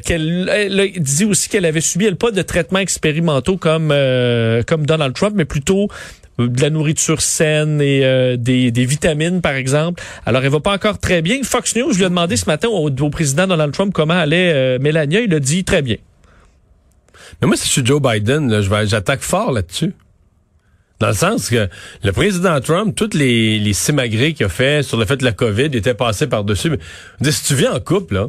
qu'elle 0.02 0.90
dit 0.98 1.24
aussi 1.24 1.48
qu'elle 1.48 1.66
avait 1.66 1.80
subi, 1.80 2.06
elle, 2.06 2.16
pas 2.16 2.30
de 2.30 2.42
traitements 2.42 2.78
expérimentaux 2.78 3.56
comme 3.56 3.88
comme 4.66 4.86
Donald 4.86 5.14
Trump, 5.14 5.34
mais 5.36 5.44
plutôt 5.44 5.88
de 6.38 6.60
la 6.60 6.70
nourriture 6.70 7.20
saine 7.20 7.80
et 7.80 8.04
euh, 8.04 8.36
des, 8.36 8.70
des 8.70 8.84
vitamines, 8.84 9.40
par 9.40 9.52
exemple. 9.52 10.02
Alors, 10.24 10.42
elle 10.42 10.50
va 10.50 10.60
pas 10.60 10.72
encore 10.72 10.98
très 10.98 11.22
bien. 11.22 11.42
Fox 11.42 11.76
News, 11.76 11.92
je 11.92 11.98
lui 11.98 12.04
ai 12.04 12.08
demandé 12.08 12.36
ce 12.36 12.46
matin 12.46 12.68
au, 12.68 12.90
président 13.10 13.46
Donald 13.46 13.72
Trump 13.72 13.92
comment 13.92 14.14
allait 14.14 14.52
euh, 14.52 14.78
Mélania. 14.80 15.20
Il 15.20 15.34
a 15.34 15.40
dit 15.40 15.64
très 15.64 15.82
bien. 15.82 15.96
Mais 17.40 17.46
moi, 17.46 17.56
si 17.56 17.66
je 17.66 17.72
suis 17.72 17.86
Joe 17.86 18.00
Biden, 18.00 18.62
j'attaque 18.84 19.20
fort 19.20 19.52
là-dessus. 19.52 19.92
Dans 21.00 21.08
le 21.08 21.14
sens 21.14 21.50
que 21.50 21.68
le 22.04 22.12
président 22.12 22.60
Trump, 22.60 22.94
toutes 22.94 23.14
les, 23.14 23.58
les 23.58 23.72
simagrées 23.72 24.34
qu'il 24.34 24.46
a 24.46 24.48
fait 24.48 24.84
sur 24.84 24.96
le 24.96 25.04
fait 25.04 25.16
que 25.16 25.24
la 25.24 25.32
COVID 25.32 25.64
était 25.64 25.94
passé 25.94 26.28
par-dessus. 26.28 26.70
Mais, 26.70 27.30
si 27.32 27.44
tu 27.44 27.54
viens 27.54 27.72
en 27.72 27.80
couple, 27.80 28.14
là, 28.14 28.26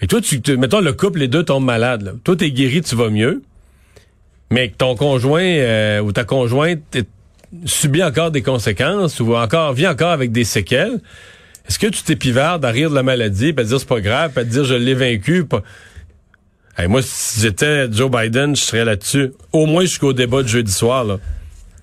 et 0.00 0.06
toi, 0.06 0.20
tu, 0.20 0.40
tu- 0.40 0.56
mettons 0.56 0.80
le 0.80 0.92
couple, 0.92 1.18
les 1.18 1.28
deux 1.28 1.42
tombent 1.42 1.64
malades. 1.64 2.02
Là. 2.02 2.12
Toi, 2.24 2.36
t'es 2.36 2.50
guéri, 2.52 2.80
tu 2.80 2.94
vas 2.94 3.10
mieux. 3.10 3.42
Mais 4.50 4.68
que 4.70 4.76
ton 4.76 4.96
conjoint 4.96 5.42
euh, 5.44 6.00
ou 6.00 6.12
ta 6.12 6.24
conjointe 6.24 6.98
subit 7.64 8.02
encore 8.02 8.30
des 8.30 8.42
conséquences 8.42 9.20
ou 9.20 9.34
encore 9.36 9.72
vit 9.72 9.86
encore 9.86 10.10
avec 10.10 10.32
des 10.32 10.44
séquelles, 10.44 11.00
est-ce 11.68 11.78
que 11.78 11.86
tu 11.86 12.02
t'épivardes 12.02 12.64
à 12.64 12.70
rire 12.70 12.90
de 12.90 12.94
la 12.94 13.02
maladie, 13.02 13.54
à 13.56 13.62
dire 13.62 13.78
c'est 13.78 13.88
pas 13.88 14.00
grave, 14.00 14.32
puis 14.32 14.40
à 14.40 14.44
dire 14.44 14.64
je 14.64 14.74
l'ai 14.74 14.94
vaincu, 14.94 15.44
pas... 15.44 15.62
Hey, 16.78 16.88
moi, 16.88 17.00
si 17.02 17.40
j'étais 17.40 17.92
Joe 17.92 18.10
Biden, 18.10 18.56
je 18.56 18.62
serais 18.62 18.84
là-dessus. 18.84 19.32
Au 19.52 19.66
moins 19.66 19.82
jusqu'au 19.82 20.12
débat 20.12 20.42
de 20.42 20.48
jeudi 20.48 20.72
soir. 20.72 21.04
Là. 21.04 21.18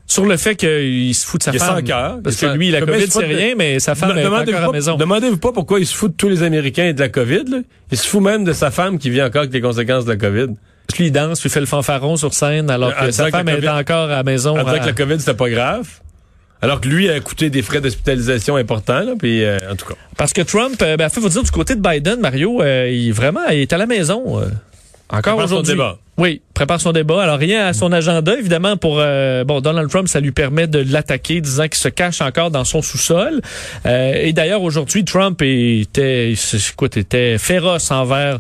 Sur 0.08 0.26
le 0.26 0.38
fait 0.38 0.56
qu'il 0.56 1.14
se 1.14 1.26
fout 1.26 1.40
de 1.42 1.44
sa 1.44 1.52
Il 1.54 1.60
femme. 1.60 1.84
cœur. 1.84 2.20
Parce 2.24 2.38
que 2.38 2.46
lui, 2.48 2.72
la 2.72 2.80
COVID, 2.82 3.06
c'est 3.10 3.26
rien, 3.26 3.54
mais 3.56 3.80
sa 3.80 3.94
femme 3.94 4.18
est 4.18 4.26
encore 4.26 4.40
à 4.40 4.46
la 4.46 4.66
pas- 4.66 4.72
maison. 4.72 4.96
Demandez-vous 4.96 5.38
pas 5.38 5.52
pourquoi 5.52 5.80
il 5.80 5.86
se 5.86 5.94
fout 5.96 6.12
de 6.14 6.18
tous 6.18 6.30
les 6.30 6.42
Américains 6.42 6.86
et 6.86 6.94
de 6.94 7.00
la 7.00 7.10
COVID. 7.10 7.44
Là. 7.48 7.58
Il 7.92 7.98
se 7.98 8.08
fout 8.08 8.24
même 8.24 8.44
de 8.44 8.54
sa 8.54 8.72
femme 8.72 8.98
qui 8.98 9.10
vit 9.10 9.22
encore 9.22 9.42
avec 9.42 9.54
les 9.54 9.62
conséquences 9.62 10.06
de 10.06 10.12
la 10.12 10.18
COVID. 10.18 10.56
Lui, 10.98 11.08
il 11.08 11.12
danse, 11.12 11.40
puis 11.40 11.50
il 11.50 11.52
fait 11.52 11.60
le 11.60 11.66
fanfaron 11.66 12.16
sur 12.16 12.34
scène, 12.34 12.70
alors 12.70 12.94
En 12.98 13.06
que 13.06 13.12
sa 13.12 13.26
que 13.26 13.32
femme 13.32 13.50
est 13.50 13.56
COVID 13.56 13.70
encore 13.70 14.10
à 14.10 14.18
la 14.18 14.24
maison. 14.24 14.58
En 14.58 14.64
disant 14.64 14.80
que 14.80 14.86
la 14.86 14.94
COVID, 14.94 15.20
c'était 15.20 15.34
pas 15.34 15.50
grave. 15.50 15.88
Alors 16.62 16.82
que 16.82 16.88
lui 16.88 17.10
a 17.10 17.20
coûté 17.20 17.50
des 17.50 17.62
frais 17.62 17.82
d'hospitalisation 17.82 18.56
importants. 18.56 19.02
Là, 19.02 19.14
puis, 19.18 19.44
euh, 19.44 19.58
en 19.70 19.76
tout 19.76 19.86
cas. 19.86 19.94
Parce 20.18 20.34
que 20.34 20.42
Trump, 20.42 20.82
euh, 20.82 20.98
ben, 20.98 21.08
fait, 21.10 21.22
faut 21.22 21.30
dire 21.30 21.44
du 21.44 21.52
côté 21.52 21.76
de 21.76 21.82
Biden, 21.82 22.20
Mario, 22.20 22.62
euh, 22.62 22.90
il 22.90 23.12
vraiment, 23.14 23.46
il 23.52 23.60
est 23.60 23.74
à 23.74 23.78
la 23.78 23.86
maison. 23.86 24.42
euh, 24.42 24.48
encore 25.10 25.38
aujourd'hui. 25.38 25.74
débat. 25.74 25.98
Oui, 26.20 26.42
prépare 26.56 26.82
son 26.82 26.94
débat. 26.94 27.22
Alors 27.22 27.38
rien 27.38 27.68
à 27.68 27.74
son 27.74 27.92
agenda, 27.92 28.36
évidemment, 28.36 28.76
pour 28.76 28.98
euh, 28.98 29.44
bon 29.44 29.62
Donald 29.62 29.88
Trump, 29.88 30.08
ça 30.08 30.20
lui 30.20 30.32
permet 30.32 30.66
de 30.66 30.84
l'attaquer, 30.92 31.42
disant 31.42 31.68
qu'il 31.68 31.76
se 31.76 31.90
cache 31.90 32.22
encore 32.22 32.50
dans 32.50 32.64
son 32.64 32.82
sous-sol. 32.82 33.42
Euh, 33.86 34.14
et 34.16 34.34
d'ailleurs 34.34 34.64
aujourd'hui, 34.64 35.06
Trump 35.06 35.40
était, 35.44 36.34
écoute, 36.34 36.98
était 36.98 37.38
féroce 37.38 37.92
envers 37.92 38.40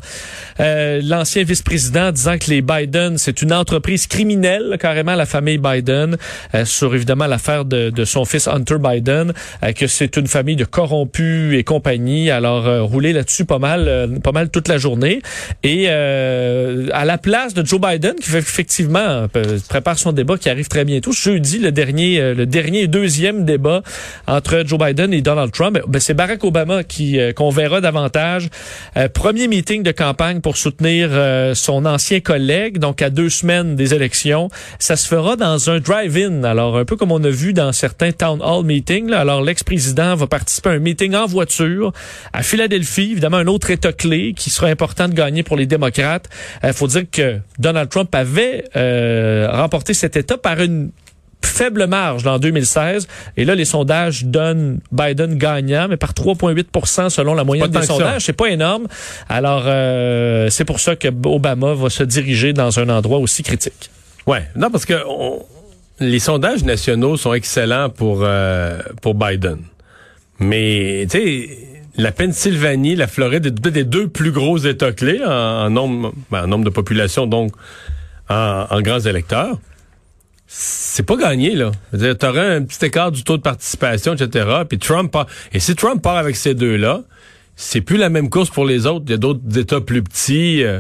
euh, 0.59 1.01
l'ancien 1.03 1.43
vice-président, 1.43 2.11
disant 2.11 2.39
que 2.39 2.49
les 2.49 2.63
Biden, 2.63 3.19
c'est 3.19 3.43
une 3.43 3.53
entreprise 3.53 4.07
criminelle, 4.07 4.77
carrément 4.79 5.13
la 5.13 5.27
famille 5.27 5.59
Biden, 5.59 6.17
euh, 6.55 6.65
sur 6.65 6.95
évidemment 6.95 7.27
l'affaire 7.27 7.63
de, 7.63 7.91
de 7.91 8.05
son 8.05 8.25
fils 8.25 8.47
Hunter 8.47 8.77
Biden, 8.79 9.33
euh, 9.63 9.71
que 9.73 9.85
c'est 9.85 10.17
une 10.17 10.25
famille 10.25 10.55
de 10.55 10.65
corrompus 10.65 11.53
et 11.53 11.63
compagnie. 11.63 12.31
Alors 12.31 12.65
euh, 12.65 12.81
rouler 12.81 13.13
là-dessus 13.13 13.45
pas 13.45 13.59
mal, 13.59 14.19
pas 14.23 14.31
mal 14.31 14.49
toute 14.49 14.67
la 14.67 14.79
journée. 14.79 15.21
Et 15.61 15.89
à 15.89 17.05
la 17.05 17.17
place 17.19 17.53
de 17.53 17.66
Joe 17.67 17.81
Biden, 17.81 18.15
qui 18.15 18.29
fait 18.29 18.37
effectivement 18.37 19.27
euh, 19.35 19.59
prépare 19.67 19.99
son 19.99 20.13
débat 20.13 20.37
qui 20.37 20.49
arrive 20.49 20.69
très 20.69 20.85
bientôt, 20.85 21.11
jeudi 21.11 21.59
le 21.59 21.73
dernier, 21.73 22.19
euh, 22.19 22.33
le 22.33 22.45
dernier 22.45 22.87
deuxième 22.87 23.43
débat 23.43 23.83
entre 24.25 24.63
Joe 24.65 24.79
Biden 24.79 25.13
et 25.13 25.21
Donald 25.21 25.51
Trump, 25.51 25.77
ben, 25.85 25.99
c'est 25.99 26.13
Barack 26.13 26.45
Obama 26.45 26.85
qui 26.85 27.19
euh, 27.19 27.33
qu'on 27.33 27.49
verra 27.49 27.81
davantage. 27.81 28.49
Premier 29.13 29.47
meeting 29.47 29.83
de 29.83 29.91
campagne 29.91 30.39
pour 30.39 30.57
soutenir 30.57 31.09
son 31.55 31.85
ancien 31.85 32.19
collègue, 32.19 32.77
donc 32.79 33.01
à 33.01 33.09
deux 33.09 33.29
semaines 33.29 33.75
des 33.75 33.93
élections. 33.93 34.49
Ça 34.79 34.95
se 34.95 35.07
fera 35.07 35.35
dans 35.35 35.69
un 35.69 35.79
drive-in, 35.79 36.43
alors 36.43 36.77
un 36.77 36.85
peu 36.85 36.95
comme 36.95 37.11
on 37.11 37.23
a 37.23 37.29
vu 37.29 37.53
dans 37.53 37.71
certains 37.73 38.11
town 38.11 38.41
hall 38.41 38.65
meetings. 38.65 39.11
Alors 39.11 39.41
l'ex-président 39.41 40.15
va 40.15 40.27
participer 40.27 40.69
à 40.69 40.73
un 40.73 40.79
meeting 40.79 41.15
en 41.15 41.25
voiture 41.25 41.91
à 42.33 42.43
Philadelphie, 42.43 43.11
évidemment 43.11 43.37
un 43.37 43.47
autre 43.47 43.69
État 43.71 43.93
clé 43.93 44.33
qui 44.35 44.49
sera 44.49 44.67
important 44.67 45.07
de 45.07 45.13
gagner 45.13 45.43
pour 45.43 45.57
les 45.57 45.65
démocrates. 45.65 46.29
Il 46.63 46.73
faut 46.73 46.87
dire 46.87 47.03
que 47.11 47.39
Donald 47.59 47.89
Trump 47.89 48.13
avait 48.15 48.65
euh, 48.75 49.47
remporté 49.51 49.93
cet 49.93 50.15
État 50.15 50.37
par 50.37 50.59
une 50.61 50.91
faible 51.43 51.87
marge 51.87 52.25
en 52.27 52.39
2016. 52.39 53.07
Et 53.37 53.45
là, 53.45 53.55
les 53.55 53.65
sondages 53.65 54.25
donnent 54.25 54.79
Biden 54.91 55.35
gagnant, 55.37 55.87
mais 55.87 55.97
par 55.97 56.13
3,8% 56.13 57.09
selon 57.09 57.33
la 57.35 57.43
moyenne 57.43 57.67
des 57.69 57.81
sondages. 57.83 58.23
C'est 58.25 58.33
pas 58.33 58.49
énorme. 58.49 58.87
Alors, 59.29 59.63
euh, 59.65 60.49
c'est 60.49 60.65
pour 60.65 60.79
ça 60.79 60.95
que 60.95 61.07
Obama 61.25 61.73
va 61.73 61.89
se 61.89 62.03
diriger 62.03 62.53
dans 62.53 62.79
un 62.79 62.89
endroit 62.89 63.19
aussi 63.19 63.43
critique. 63.43 63.89
Ouais, 64.25 64.43
non, 64.55 64.69
parce 64.69 64.85
que 64.85 64.95
on- 65.07 65.43
les 65.99 66.19
sondages 66.19 66.63
nationaux 66.63 67.17
sont 67.17 67.33
excellents 67.33 67.89
pour, 67.89 68.19
euh, 68.21 68.79
pour 69.01 69.15
Biden. 69.15 69.59
Mais, 70.39 71.07
tu 71.09 71.17
sais, 71.17 71.49
la 71.97 72.11
Pennsylvanie, 72.11 72.95
la 72.95 73.07
Floride, 73.07 73.59
peut-être 73.59 73.75
les 73.75 73.83
deux 73.83 74.07
plus 74.07 74.31
gros 74.31 74.57
États 74.57 74.91
clés 74.91 75.21
en, 75.25 75.29
en 75.31 75.69
nombre, 75.69 76.13
ben, 76.31 76.43
en 76.43 76.47
nombre 76.47 76.65
de 76.65 76.69
population, 76.69 77.27
donc 77.27 77.51
en, 78.29 78.65
en 78.69 78.81
grands 78.81 78.99
électeurs. 78.99 79.57
C'est 80.49 81.03
pas 81.03 81.17
gagné, 81.17 81.55
là. 81.55 81.71
Dire, 81.91 82.17
t'aurais 82.17 82.55
un 82.55 82.63
petit 82.63 82.85
écart 82.85 83.11
du 83.11 83.23
taux 83.23 83.35
de 83.37 83.41
participation, 83.41 84.13
etc. 84.13 84.47
Puis 84.69 84.79
Trump 84.79 85.11
part. 85.11 85.27
Et 85.51 85.59
si 85.59 85.75
Trump 85.75 86.01
part 86.01 86.15
avec 86.17 86.35
ces 86.37 86.53
deux-là, 86.53 87.01
c'est 87.57 87.81
plus 87.81 87.97
la 87.97 88.09
même 88.09 88.29
course 88.29 88.49
pour 88.49 88.65
les 88.65 88.85
autres. 88.85 89.03
Il 89.07 89.11
y 89.11 89.15
a 89.15 89.17
d'autres 89.17 89.41
États 89.57 89.81
plus 89.81 90.01
petits. 90.03 90.63
euh, 90.63 90.79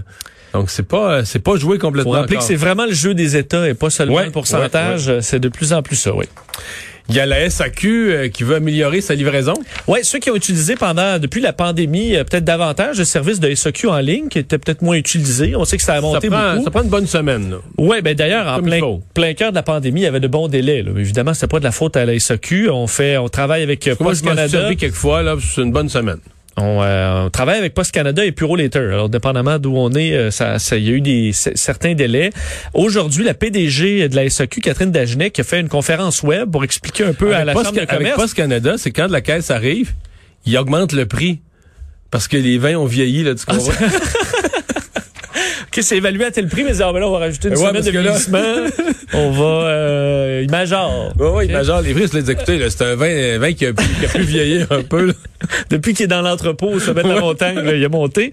donc 0.53 0.69
c'est 0.69 0.87
pas 0.87 1.25
c'est 1.25 1.39
pas 1.39 1.57
joué 1.57 1.77
Faut 1.77 1.87
complètement. 1.87 2.13
rappeler 2.13 2.35
que 2.35 2.35
encore. 2.37 2.47
c'est 2.47 2.55
vraiment 2.55 2.85
le 2.85 2.93
jeu 2.93 3.13
des 3.13 3.35
États 3.35 3.67
et 3.67 3.73
pas 3.73 3.89
seulement 3.89 4.15
Ouais, 4.15 4.25
le 4.27 4.31
pourcentage. 4.31 5.19
C'est 5.19 5.39
de 5.39 5.49
plus 5.49 5.73
en 5.73 5.81
plus 5.81 5.97
ça, 5.97 6.15
oui. 6.15 6.25
Il 7.09 7.15
y 7.15 7.19
a 7.19 7.25
la 7.25 7.49
SAQ 7.49 7.87
euh, 8.11 8.27
qui 8.29 8.43
veut 8.43 8.55
améliorer 8.55 8.99
sa 9.01 9.15
livraison. 9.15 9.53
Ouais, 9.87 10.03
ceux 10.03 10.19
qui 10.19 10.29
ont 10.29 10.35
utilisé 10.35 10.75
pendant 10.75 11.19
depuis 11.19 11.39
la 11.41 11.53
pandémie 11.53 12.15
euh, 12.15 12.23
peut-être 12.25 12.43
davantage 12.43 12.97
de 12.97 13.03
services 13.05 13.39
de 13.39 13.53
SOQ 13.55 13.87
en 13.87 13.99
ligne 13.99 14.27
qui 14.27 14.39
étaient 14.39 14.57
peut-être 14.57 14.81
moins 14.81 14.97
utilisés. 14.97 15.55
On 15.55 15.63
sait 15.63 15.77
que 15.77 15.83
ça 15.83 15.93
a 15.93 15.95
Ça 15.97 16.01
monté 16.01 16.29
prend, 16.29 16.51
beaucoup. 16.53 16.63
ça 16.65 16.71
prend 16.71 16.83
une 16.83 16.89
bonne 16.89 17.07
semaine. 17.07 17.55
Ouais, 17.77 18.01
ben 18.01 18.13
d'ailleurs 18.13 18.47
en 18.47 18.61
plein 18.61 18.81
plein 19.13 19.33
cœur 19.33 19.51
de 19.51 19.55
la 19.55 19.63
pandémie, 19.63 20.01
il 20.01 20.03
y 20.03 20.07
avait 20.07 20.19
de 20.19 20.27
bons 20.27 20.47
délais. 20.49 20.83
Là. 20.83 20.91
Évidemment, 20.97 21.33
c'était 21.33 21.47
pas 21.47 21.59
de 21.59 21.63
la 21.63 21.71
faute 21.71 21.95
à 21.95 22.05
la 22.05 22.19
SOQ. 22.19 22.69
On 22.69 22.87
fait, 22.87 23.17
on 23.17 23.29
travaille 23.29 23.63
avec 23.63 23.87
euh, 23.87 23.95
Moi, 23.99 24.11
Post 24.11 24.21
je 24.21 24.25
m'en 24.25 24.31
suis 24.31 24.35
Canada. 24.37 24.59
servi 24.59 24.75
quelques 24.77 24.93
fois, 24.95 25.23
là, 25.23 25.35
c'est 25.39 25.61
une 25.61 25.71
bonne 25.71 25.89
semaine. 25.89 26.17
On, 26.59 26.81
euh, 26.81 27.25
on 27.25 27.29
travaille 27.29 27.59
avec 27.59 27.73
Post 27.75 27.91
Canada 27.91 28.25
et 28.25 28.31
Puro 28.31 28.55
Later. 28.55 28.79
Alors, 28.79 29.09
dépendamment 29.09 29.59
d'où 29.59 29.75
on 29.77 29.91
est, 29.91 30.13
euh, 30.13 30.31
ça, 30.31 30.57
ça, 30.57 30.75
il 30.77 30.85
y 30.85 30.89
a 30.89 30.93
eu 30.93 31.01
des 31.01 31.31
certains 31.33 31.93
délais. 31.93 32.31
Aujourd'hui, 32.73 33.23
la 33.23 33.35
PDG 33.35 34.09
de 34.09 34.15
la 34.15 34.27
SAQ, 34.27 34.61
Catherine 34.61 34.91
Dagenet, 34.91 35.29
qui 35.29 35.41
a 35.41 35.43
fait 35.43 35.59
une 35.59 35.69
conférence 35.69 36.23
web 36.23 36.49
pour 36.51 36.63
expliquer 36.63 37.03
un 37.05 37.13
peu 37.13 37.35
à 37.35 37.45
la 37.45 37.53
Post- 37.53 37.65
Chambre 37.67 37.81
de 37.81 37.85
avec. 37.87 38.15
Post 38.15 38.33
Canada, 38.33 38.73
c'est 38.77 38.91
quand 38.91 39.07
la 39.07 39.21
caisse 39.21 39.51
arrive, 39.51 39.93
il 40.47 40.57
augmente 40.57 40.93
le 40.93 41.05
prix. 41.05 41.41
Parce 42.09 42.27
que 42.29 42.37
les 42.37 42.57
vins 42.57 42.75
ont 42.75 42.85
vieilli, 42.85 43.23
là, 43.23 43.35
tu 43.35 43.43
Ah? 43.47 43.53
OK, 45.77 45.83
c'est 45.83 45.97
évalué 45.97 46.25
à 46.25 46.31
tel 46.31 46.47
prix, 46.47 46.63
mais 46.63 46.81
ah, 46.81 46.91
ben 46.91 46.99
là, 46.99 47.07
on 47.07 47.11
va 47.11 47.19
rajouter 47.19 47.49
une 47.49 47.55
Ouais, 47.57 47.67
semaine 47.67 47.83
de 47.83 47.91
là- 47.91 48.01
vieillissement. 48.01 48.39
on 49.13 49.29
va... 49.31 49.45
Euh, 49.67 50.41
il 50.43 50.49
majore. 50.51 51.13
Oui, 51.19 51.27
oui, 51.33 51.47
mais 51.51 51.63
genre, 51.63 51.81
les 51.81 51.93
prix, 51.93 52.07
je 52.11 52.17
les 52.17 52.31
écouter, 52.31 52.57
là, 52.57 52.69
c'est 52.69 52.83
un 52.83 52.95
vin, 52.95 53.37
vin 53.37 53.53
qui 53.53 53.65
a, 53.65 53.73
pu- 53.73 53.83
qui 53.99 54.05
a 54.05 54.09
pu 54.09 54.21
vieillir 54.21 54.67
un 54.71 54.81
peu, 54.81 55.05
là. 55.07 55.13
Depuis 55.69 55.93
qu'il 55.93 56.05
est 56.05 56.07
dans 56.07 56.23
l'entrepôt 56.23 56.67
au 56.69 56.79
sommet 56.79 57.03
de 57.03 57.09
la 57.09 57.19
montagne, 57.21 57.59
là, 57.59 57.75
il 57.75 57.85
a 57.85 57.89
monté. 57.89 58.31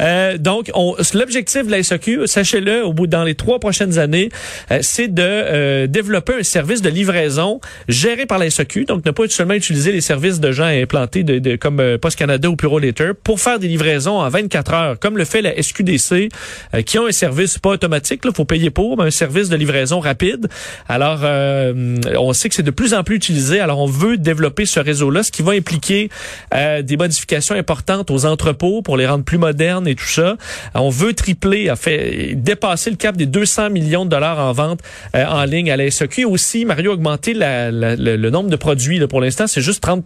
Euh, 0.00 0.38
donc, 0.38 0.70
on- 0.74 0.96
l'objectif 1.14 1.66
de 1.66 1.70
la 1.70 1.82
SAQ, 1.82 2.26
sachez-le, 2.26 2.84
au 2.84 2.92
bout 2.94 3.06
dans 3.06 3.24
les 3.24 3.34
trois 3.34 3.58
prochaines 3.60 3.98
années, 3.98 4.30
euh, 4.70 4.78
c'est 4.80 5.08
de 5.08 5.22
euh, 5.22 5.86
développer 5.86 6.32
un 6.40 6.42
service 6.42 6.80
de 6.80 6.88
livraison 6.88 7.60
géré 7.88 8.24
par 8.24 8.38
la 8.38 8.48
SAQ. 8.48 8.86
Donc, 8.86 9.04
ne 9.04 9.10
pas 9.10 9.28
seulement 9.28 9.54
utiliser 9.54 9.92
les 9.92 10.00
services 10.00 10.40
de 10.40 10.50
gens 10.50 10.64
implantés 10.64 11.24
de, 11.24 11.38
de- 11.38 11.56
comme 11.56 11.78
euh, 11.80 11.98
Post 11.98 12.18
Canada 12.18 12.48
ou 12.48 12.56
Puro 12.56 12.78
Later 12.78 13.10
pour 13.22 13.38
faire 13.38 13.58
des 13.58 13.68
livraisons 13.68 14.18
en 14.18 14.28
24 14.30 14.72
heures, 14.74 14.98
comme 14.98 15.18
le 15.18 15.24
fait 15.26 15.42
la 15.42 15.54
SQDC, 15.62 16.30
euh, 16.74 16.82
qui 16.86 16.98
ont 16.98 17.06
un 17.06 17.12
service 17.12 17.58
pas 17.58 17.70
automatique, 17.70 18.22
il 18.24 18.32
faut 18.34 18.44
payer 18.46 18.70
pour, 18.70 18.96
mais 18.96 19.04
un 19.04 19.10
service 19.10 19.48
de 19.50 19.56
livraison 19.56 20.00
rapide. 20.00 20.48
Alors, 20.88 21.20
euh, 21.24 21.96
on 22.18 22.32
sait 22.32 22.48
que 22.48 22.54
c'est 22.54 22.62
de 22.62 22.70
plus 22.70 22.94
en 22.94 23.04
plus 23.04 23.16
utilisé. 23.16 23.60
Alors, 23.60 23.78
on 23.80 23.86
veut 23.86 24.16
développer 24.16 24.64
ce 24.64 24.80
réseau-là, 24.80 25.22
ce 25.22 25.30
qui 25.30 25.42
va 25.42 25.52
impliquer 25.52 26.08
euh, 26.54 26.80
des 26.82 26.96
modifications 26.96 27.54
importantes 27.54 28.10
aux 28.10 28.24
entrepôts 28.24 28.80
pour 28.82 28.96
les 28.96 29.06
rendre 29.06 29.24
plus 29.24 29.38
modernes 29.38 29.86
et 29.86 29.94
tout 29.94 30.06
ça. 30.06 30.20
Euh, 30.30 30.36
On 30.74 30.88
veut 30.88 31.12
tripler, 31.12 31.70
en 31.70 31.76
fait, 31.76 32.34
dépasser 32.36 32.90
le 32.90 32.96
cap 32.96 33.16
des 33.16 33.26
200 33.26 33.70
millions 33.70 34.04
de 34.04 34.10
dollars 34.10 34.38
en 34.38 34.52
vente 34.52 34.80
euh, 35.14 35.24
en 35.26 35.44
ligne 35.44 35.70
à 35.70 35.76
la. 35.76 35.84
Et 36.18 36.24
aussi, 36.24 36.64
Mario, 36.64 36.92
augmenter 36.92 37.34
la- 37.34 37.70
la- 37.70 37.96
le, 37.96 38.16
le 38.16 38.30
nombre 38.30 38.48
de 38.48 38.56
produits. 38.56 38.98
Là, 38.98 39.08
pour 39.08 39.20
l'instant, 39.20 39.46
c'est 39.46 39.60
juste 39.60 39.82
30 39.82 40.04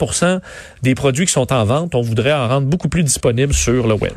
des 0.82 0.94
produits 0.94 1.26
qui 1.26 1.32
sont 1.32 1.52
en 1.52 1.64
vente. 1.64 1.94
On 1.94 2.00
voudrait 2.00 2.32
en 2.32 2.48
rendre 2.48 2.66
beaucoup 2.66 2.88
plus 2.88 3.02
disponibles 3.02 3.54
sur 3.54 3.86
le 3.86 3.94
web. 3.94 4.12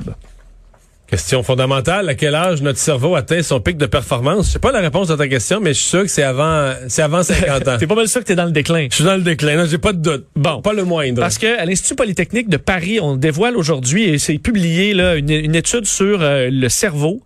Question 1.13 1.43
fondamentale, 1.43 2.09
à 2.09 2.15
quel 2.15 2.33
âge 2.33 2.63
notre 2.63 2.79
cerveau 2.79 3.13
atteint 3.13 3.43
son 3.43 3.59
pic 3.59 3.77
de 3.77 3.85
performance? 3.85 4.47
Je 4.47 4.51
sais 4.53 4.57
pas 4.57 4.71
la 4.71 4.79
réponse 4.79 5.11
à 5.11 5.15
ta 5.15 5.27
question, 5.27 5.59
mais 5.61 5.75
je 5.75 5.79
suis 5.79 5.89
sûr 5.89 6.01
que 6.01 6.07
c'est 6.07 6.23
avant, 6.23 6.73
c'est 6.87 7.03
avant 7.03 7.21
50 7.21 7.67
ans. 7.67 7.77
T'es 7.79 7.85
pas 7.85 7.93
mal 7.93 8.07
sûr 8.07 8.21
que 8.21 8.25
t'es 8.25 8.33
dans 8.33 8.45
le 8.45 8.51
déclin. 8.51 8.87
Je 8.89 8.95
suis 8.95 9.03
dans 9.03 9.13
le 9.15 9.21
déclin, 9.21 9.57
non, 9.57 9.65
j'ai 9.69 9.77
pas 9.77 9.93
de 9.93 9.99
doute. 9.99 10.25
Bon. 10.35 10.63
Pas 10.63 10.73
le 10.73 10.85
moindre. 10.85 11.21
Parce 11.21 11.37
que 11.37 11.59
à 11.59 11.65
l'Institut 11.65 11.93
Polytechnique 11.93 12.49
de 12.49 12.57
Paris, 12.57 12.99
on 12.99 13.15
dévoile 13.15 13.55
aujourd'hui 13.57 14.05
et 14.05 14.17
c'est 14.17 14.39
publié 14.39 14.95
là 14.95 15.13
une, 15.13 15.29
une 15.29 15.53
étude 15.53 15.85
sur 15.85 16.23
euh, 16.23 16.49
le 16.51 16.67
cerveau. 16.67 17.21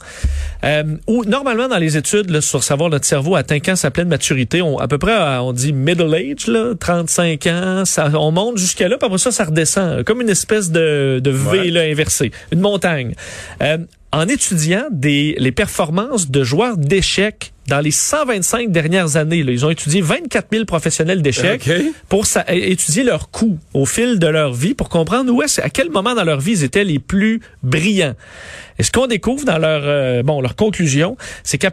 Euh, 0.63 0.84
où 1.06 1.24
normalement 1.24 1.67
dans 1.67 1.77
les 1.77 1.98
études 1.98 2.29
là, 2.32 2.41
sur 2.41 2.63
savoir 2.63 2.89
notre 2.89 3.06
cerveau 3.06 3.36
atteint 3.36 3.60
quand 3.60 3.75
sa 3.75 3.91
pleine 3.91 4.08
maturité, 4.08 4.62
on, 4.62 4.79
à 4.79 4.88
peu 4.88 4.98
près 4.98 5.13
euh, 5.13 5.39
on 5.39 5.53
dit 5.53 5.72
middle 5.72 6.13
age 6.13 6.48
là, 6.48 6.74
35 6.77 7.48
ans, 7.48 7.86
ça, 7.86 8.10
on 8.15 8.32
monte 8.32 8.58
jusqu'à 8.58 8.89
là, 8.89 8.98
puis 8.98 9.06
après 9.06 9.20
ça 9.20 9.32
ça 9.32 9.46
redescend 9.46 10.03
comme 10.03 10.20
une 10.20 10.29
espèce 10.29 10.72
de, 10.72 11.22
de 11.24 11.29
V 11.29 11.48
Ouais. 11.48 11.70
là, 11.70 11.82
inversée, 11.84 12.32
une 12.51 12.60
montagne. 12.60 13.13
Euh, 13.62 13.76
en 14.13 14.27
étudiant 14.27 14.84
des, 14.91 15.36
les 15.38 15.51
performances 15.51 16.31
de 16.31 16.43
joueurs 16.43 16.77
d'échecs 16.77 17.51
dans 17.67 17.81
les 17.81 17.91
125 17.91 18.72
dernières 18.72 19.17
années, 19.17 19.43
là, 19.43 19.51
ils 19.51 19.65
ont 19.65 19.69
étudié 19.69 20.00
24 20.01 20.48
000 20.53 20.63
professionnels 20.65 21.22
d'échecs 21.22 21.62
pour 22.07 22.25
sa- 22.25 22.46
étudier 22.50 23.03
leur 23.03 23.29
coût 23.29 23.57
au 23.74 23.86
fil 23.86 24.19
de 24.19 24.27
leur 24.27 24.53
vie 24.53 24.74
pour 24.74 24.88
comprendre 24.88 25.31
où 25.34 25.41
est 25.43 25.60
à 25.60 25.69
quel 25.69 25.89
moment 25.89 26.15
dans 26.15 26.24
leur 26.24 26.39
vie 26.39 26.53
ils 26.53 26.63
étaient 26.63 26.86
les 26.86 27.00
plus 27.00 27.41
brillants. 27.63 28.13
Et 28.79 28.84
ce 28.84 28.91
qu'on 28.91 29.07
découvre 29.07 29.43
dans 29.43 29.57
leur 29.57 29.81
euh, 29.84 30.24
bon 30.24 30.39
leur 30.39 30.55
conclusion, 30.55 31.17
c'est 31.43 31.57
qu'à 31.57 31.72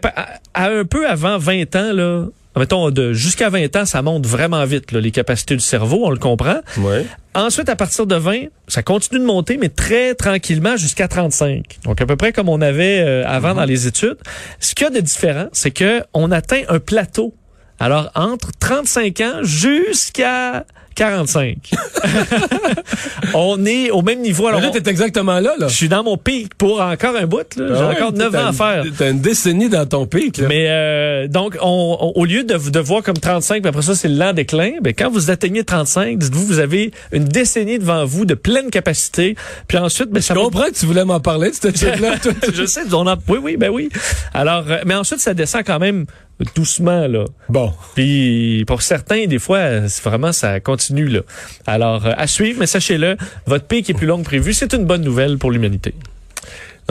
à 0.55 0.69
un 0.71 0.85
peu 0.85 1.09
avant 1.09 1.39
20 1.39 1.77
ans 1.77 1.93
là, 1.93 2.25
mettons 2.57 2.91
de 2.91 3.13
jusqu'à 3.13 3.49
20 3.49 3.77
ans, 3.77 3.85
ça 3.85 4.03
monte 4.03 4.27
vraiment 4.27 4.65
vite 4.65 4.91
là, 4.91 5.01
les 5.01 5.13
capacités 5.13 5.55
du 5.55 5.63
cerveau, 5.65 6.01
on 6.05 6.11
le 6.11 6.19
comprend. 6.19 6.57
Ouais. 6.79 7.07
Ensuite, 7.35 7.69
à 7.69 7.75
partir 7.75 8.07
de 8.07 8.15
20, 8.15 8.45
ça 8.69 8.83
continue 8.83 9.19
de 9.21 9.25
monter, 9.25 9.57
mais 9.57 9.69
très 9.69 10.15
tranquillement 10.15 10.77
jusqu'à 10.77 11.09
35. 11.09 11.79
Donc, 11.85 12.01
à 12.01 12.07
peu 12.07 12.17
près 12.17 12.33
comme 12.33 12.49
on 12.49 12.61
avait 12.61 13.01
euh, 13.01 13.27
avant 13.27 13.55
dans 13.55 13.65
les 13.65 13.89
études. 13.89 14.19
Ce 14.61 14.75
qu'il 14.75 14.85
y 14.85 14.87
a 14.89 14.91
de 14.91 15.01
différent, 15.01 15.49
c'est 15.53 15.73
que 15.73 16.03
on 16.15 16.31
atteint 16.31 16.63
un 16.69 16.79
plateau. 16.79 17.35
Alors, 17.81 18.11
entre 18.15 18.51
35 18.61 19.21
ans 19.21 19.39
jusqu'à 19.43 20.65
45. 20.95 21.57
on 23.35 23.65
est 23.67 23.91
au 23.91 24.03
même 24.03 24.21
niveau. 24.21 24.47
Alors, 24.47 24.61
Mais 24.61 24.67
là, 24.67 24.73
t'es 24.81 24.89
exactement 24.89 25.41
là, 25.41 25.55
là. 25.59 25.67
je 25.69 25.75
suis 25.75 25.89
dans 25.89 26.05
mon 26.05 26.17
pic 26.17 26.55
pour 26.55 26.81
encore 26.81 27.17
un 27.17 27.27
bout. 27.27 27.39
là. 27.57 27.67
J'ai 27.69 27.75
Ah 27.75 27.89
ouais, 27.89 27.97
encore 27.97 28.13
9 28.13 28.31
t'as 28.33 28.45
ans 28.45 28.47
à 28.47 28.53
faire. 28.53 28.85
T'as 28.97 29.11
une 29.11 29.21
décennie 29.21 29.69
dans 29.69 29.87
ton 29.87 30.07
pic, 30.07 30.39
là. 30.39 30.47
Mais 30.49 30.67
euh, 30.69 31.27
donc, 31.27 31.57
on, 31.61 31.97
on- 32.01 32.13
au 32.21 32.25
lieu 32.25 32.45
de, 32.45 32.57
de 32.71 32.79
voir 32.81 33.03
comme 33.03 33.19
35, 33.19 33.63
puis 33.63 33.69
après 33.69 33.83
ça, 33.83 33.95
c'est 33.97 34.09
le 34.09 34.17
lent 34.17 34.33
déclin, 34.33 34.73
ben, 34.83 34.93
quand 34.97 35.11
vous 35.11 35.31
atteignez 35.31 35.65
35, 35.65 36.19
dites-vous, 36.19 36.47
vous 36.47 36.59
avez 36.61 36.93
une 37.13 37.25
décennie 37.25 37.79
devant 37.81 38.05
vous 38.05 38.25
de 38.25 38.35
pleine 38.35 38.71
capacité. 38.71 39.35
Puis 39.67 39.79
ensuite, 39.79 40.11
ben, 40.11 40.21
ça 40.23 40.35
Je 40.35 40.39
va- 40.39 40.45
comprends 40.45 40.67
que 40.67 40.75
tu 40.79 40.87
voulais 40.87 41.05
m'en 41.05 41.19
parler 41.21 41.51
de 41.51 41.55
cette 41.57 41.75
toi. 42.23 42.33
Je 42.55 42.67
sais, 42.67 42.83
on 42.93 43.07
en- 43.09 43.17
oui, 43.29 43.39
oui, 43.43 43.57
ben 43.57 43.71
oui. 43.71 43.89
Alors, 44.33 44.65
euh, 44.71 44.79
mais 44.87 44.95
ensuite, 44.95 45.19
ça 45.21 45.35
descend 45.35 45.65
quand 45.65 45.81
même 45.81 46.07
doucement, 46.55 47.07
là. 47.07 47.25
Bon. 47.49 47.73
Puis 47.95 48.65
pour 48.67 48.83
certains, 48.83 49.27
des 49.27 49.39
fois, 49.39 49.81
vraiment, 50.03 50.33
ça 50.33 50.61
continue, 50.61 51.09
là. 51.09 51.21
Alors, 51.67 52.07
euh, 52.07 52.13
à 52.17 52.27
suivre, 52.27 52.59
mais 52.59 52.67
sachez-le, 52.67 53.17
votre 53.47 53.67
pic 53.67 53.89
est 53.91 53.95
plus 53.95 54.07
long 54.07 54.19
que 54.19 54.25
prévu. 54.25 54.53
C'est 54.53 54.73
une 54.73 54.85
bonne 54.85 55.03
nouvelle 55.03 55.39
pour 55.39 55.51
l'humanité. 55.51 55.95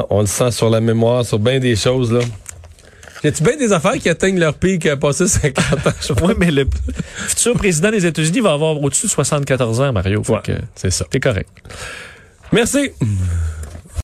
On 0.10 0.22
le 0.22 0.28
sent 0.28 0.52
sur 0.52 0.70
la 0.70 0.82
mémoire, 0.82 1.26
sur 1.26 1.40
bien 1.40 1.60
des 1.60 1.76
choses, 1.76 2.12
là. 2.12 2.22
Y 3.24 3.28
a-tu 3.28 3.44
bien 3.44 3.56
des 3.56 3.72
affaires 3.72 3.94
qui 3.94 4.10
atteignent 4.10 4.40
leur 4.40 4.54
pic 4.54 4.86
à 4.86 4.98
passer 4.98 5.28
50 5.28 5.88
ans? 5.88 5.92
je 6.02 6.14
Oui, 6.26 6.34
mais 6.38 6.52
le 6.52 6.68
futur 7.28 7.54
président 7.54 7.90
des 7.90 8.06
États-Unis 8.06 8.42
va 8.42 8.52
avoir 8.52 8.82
au-dessus 8.82 9.06
de 9.06 9.12
74 9.12 9.80
ans, 9.80 9.94
Mario. 9.94 10.22
Ouais. 10.28 10.40
que 10.44 10.52
C'est 10.76 10.92
ça. 10.92 11.06
c'est 11.10 11.20
correct. 11.22 11.50
Merci. 12.52 12.92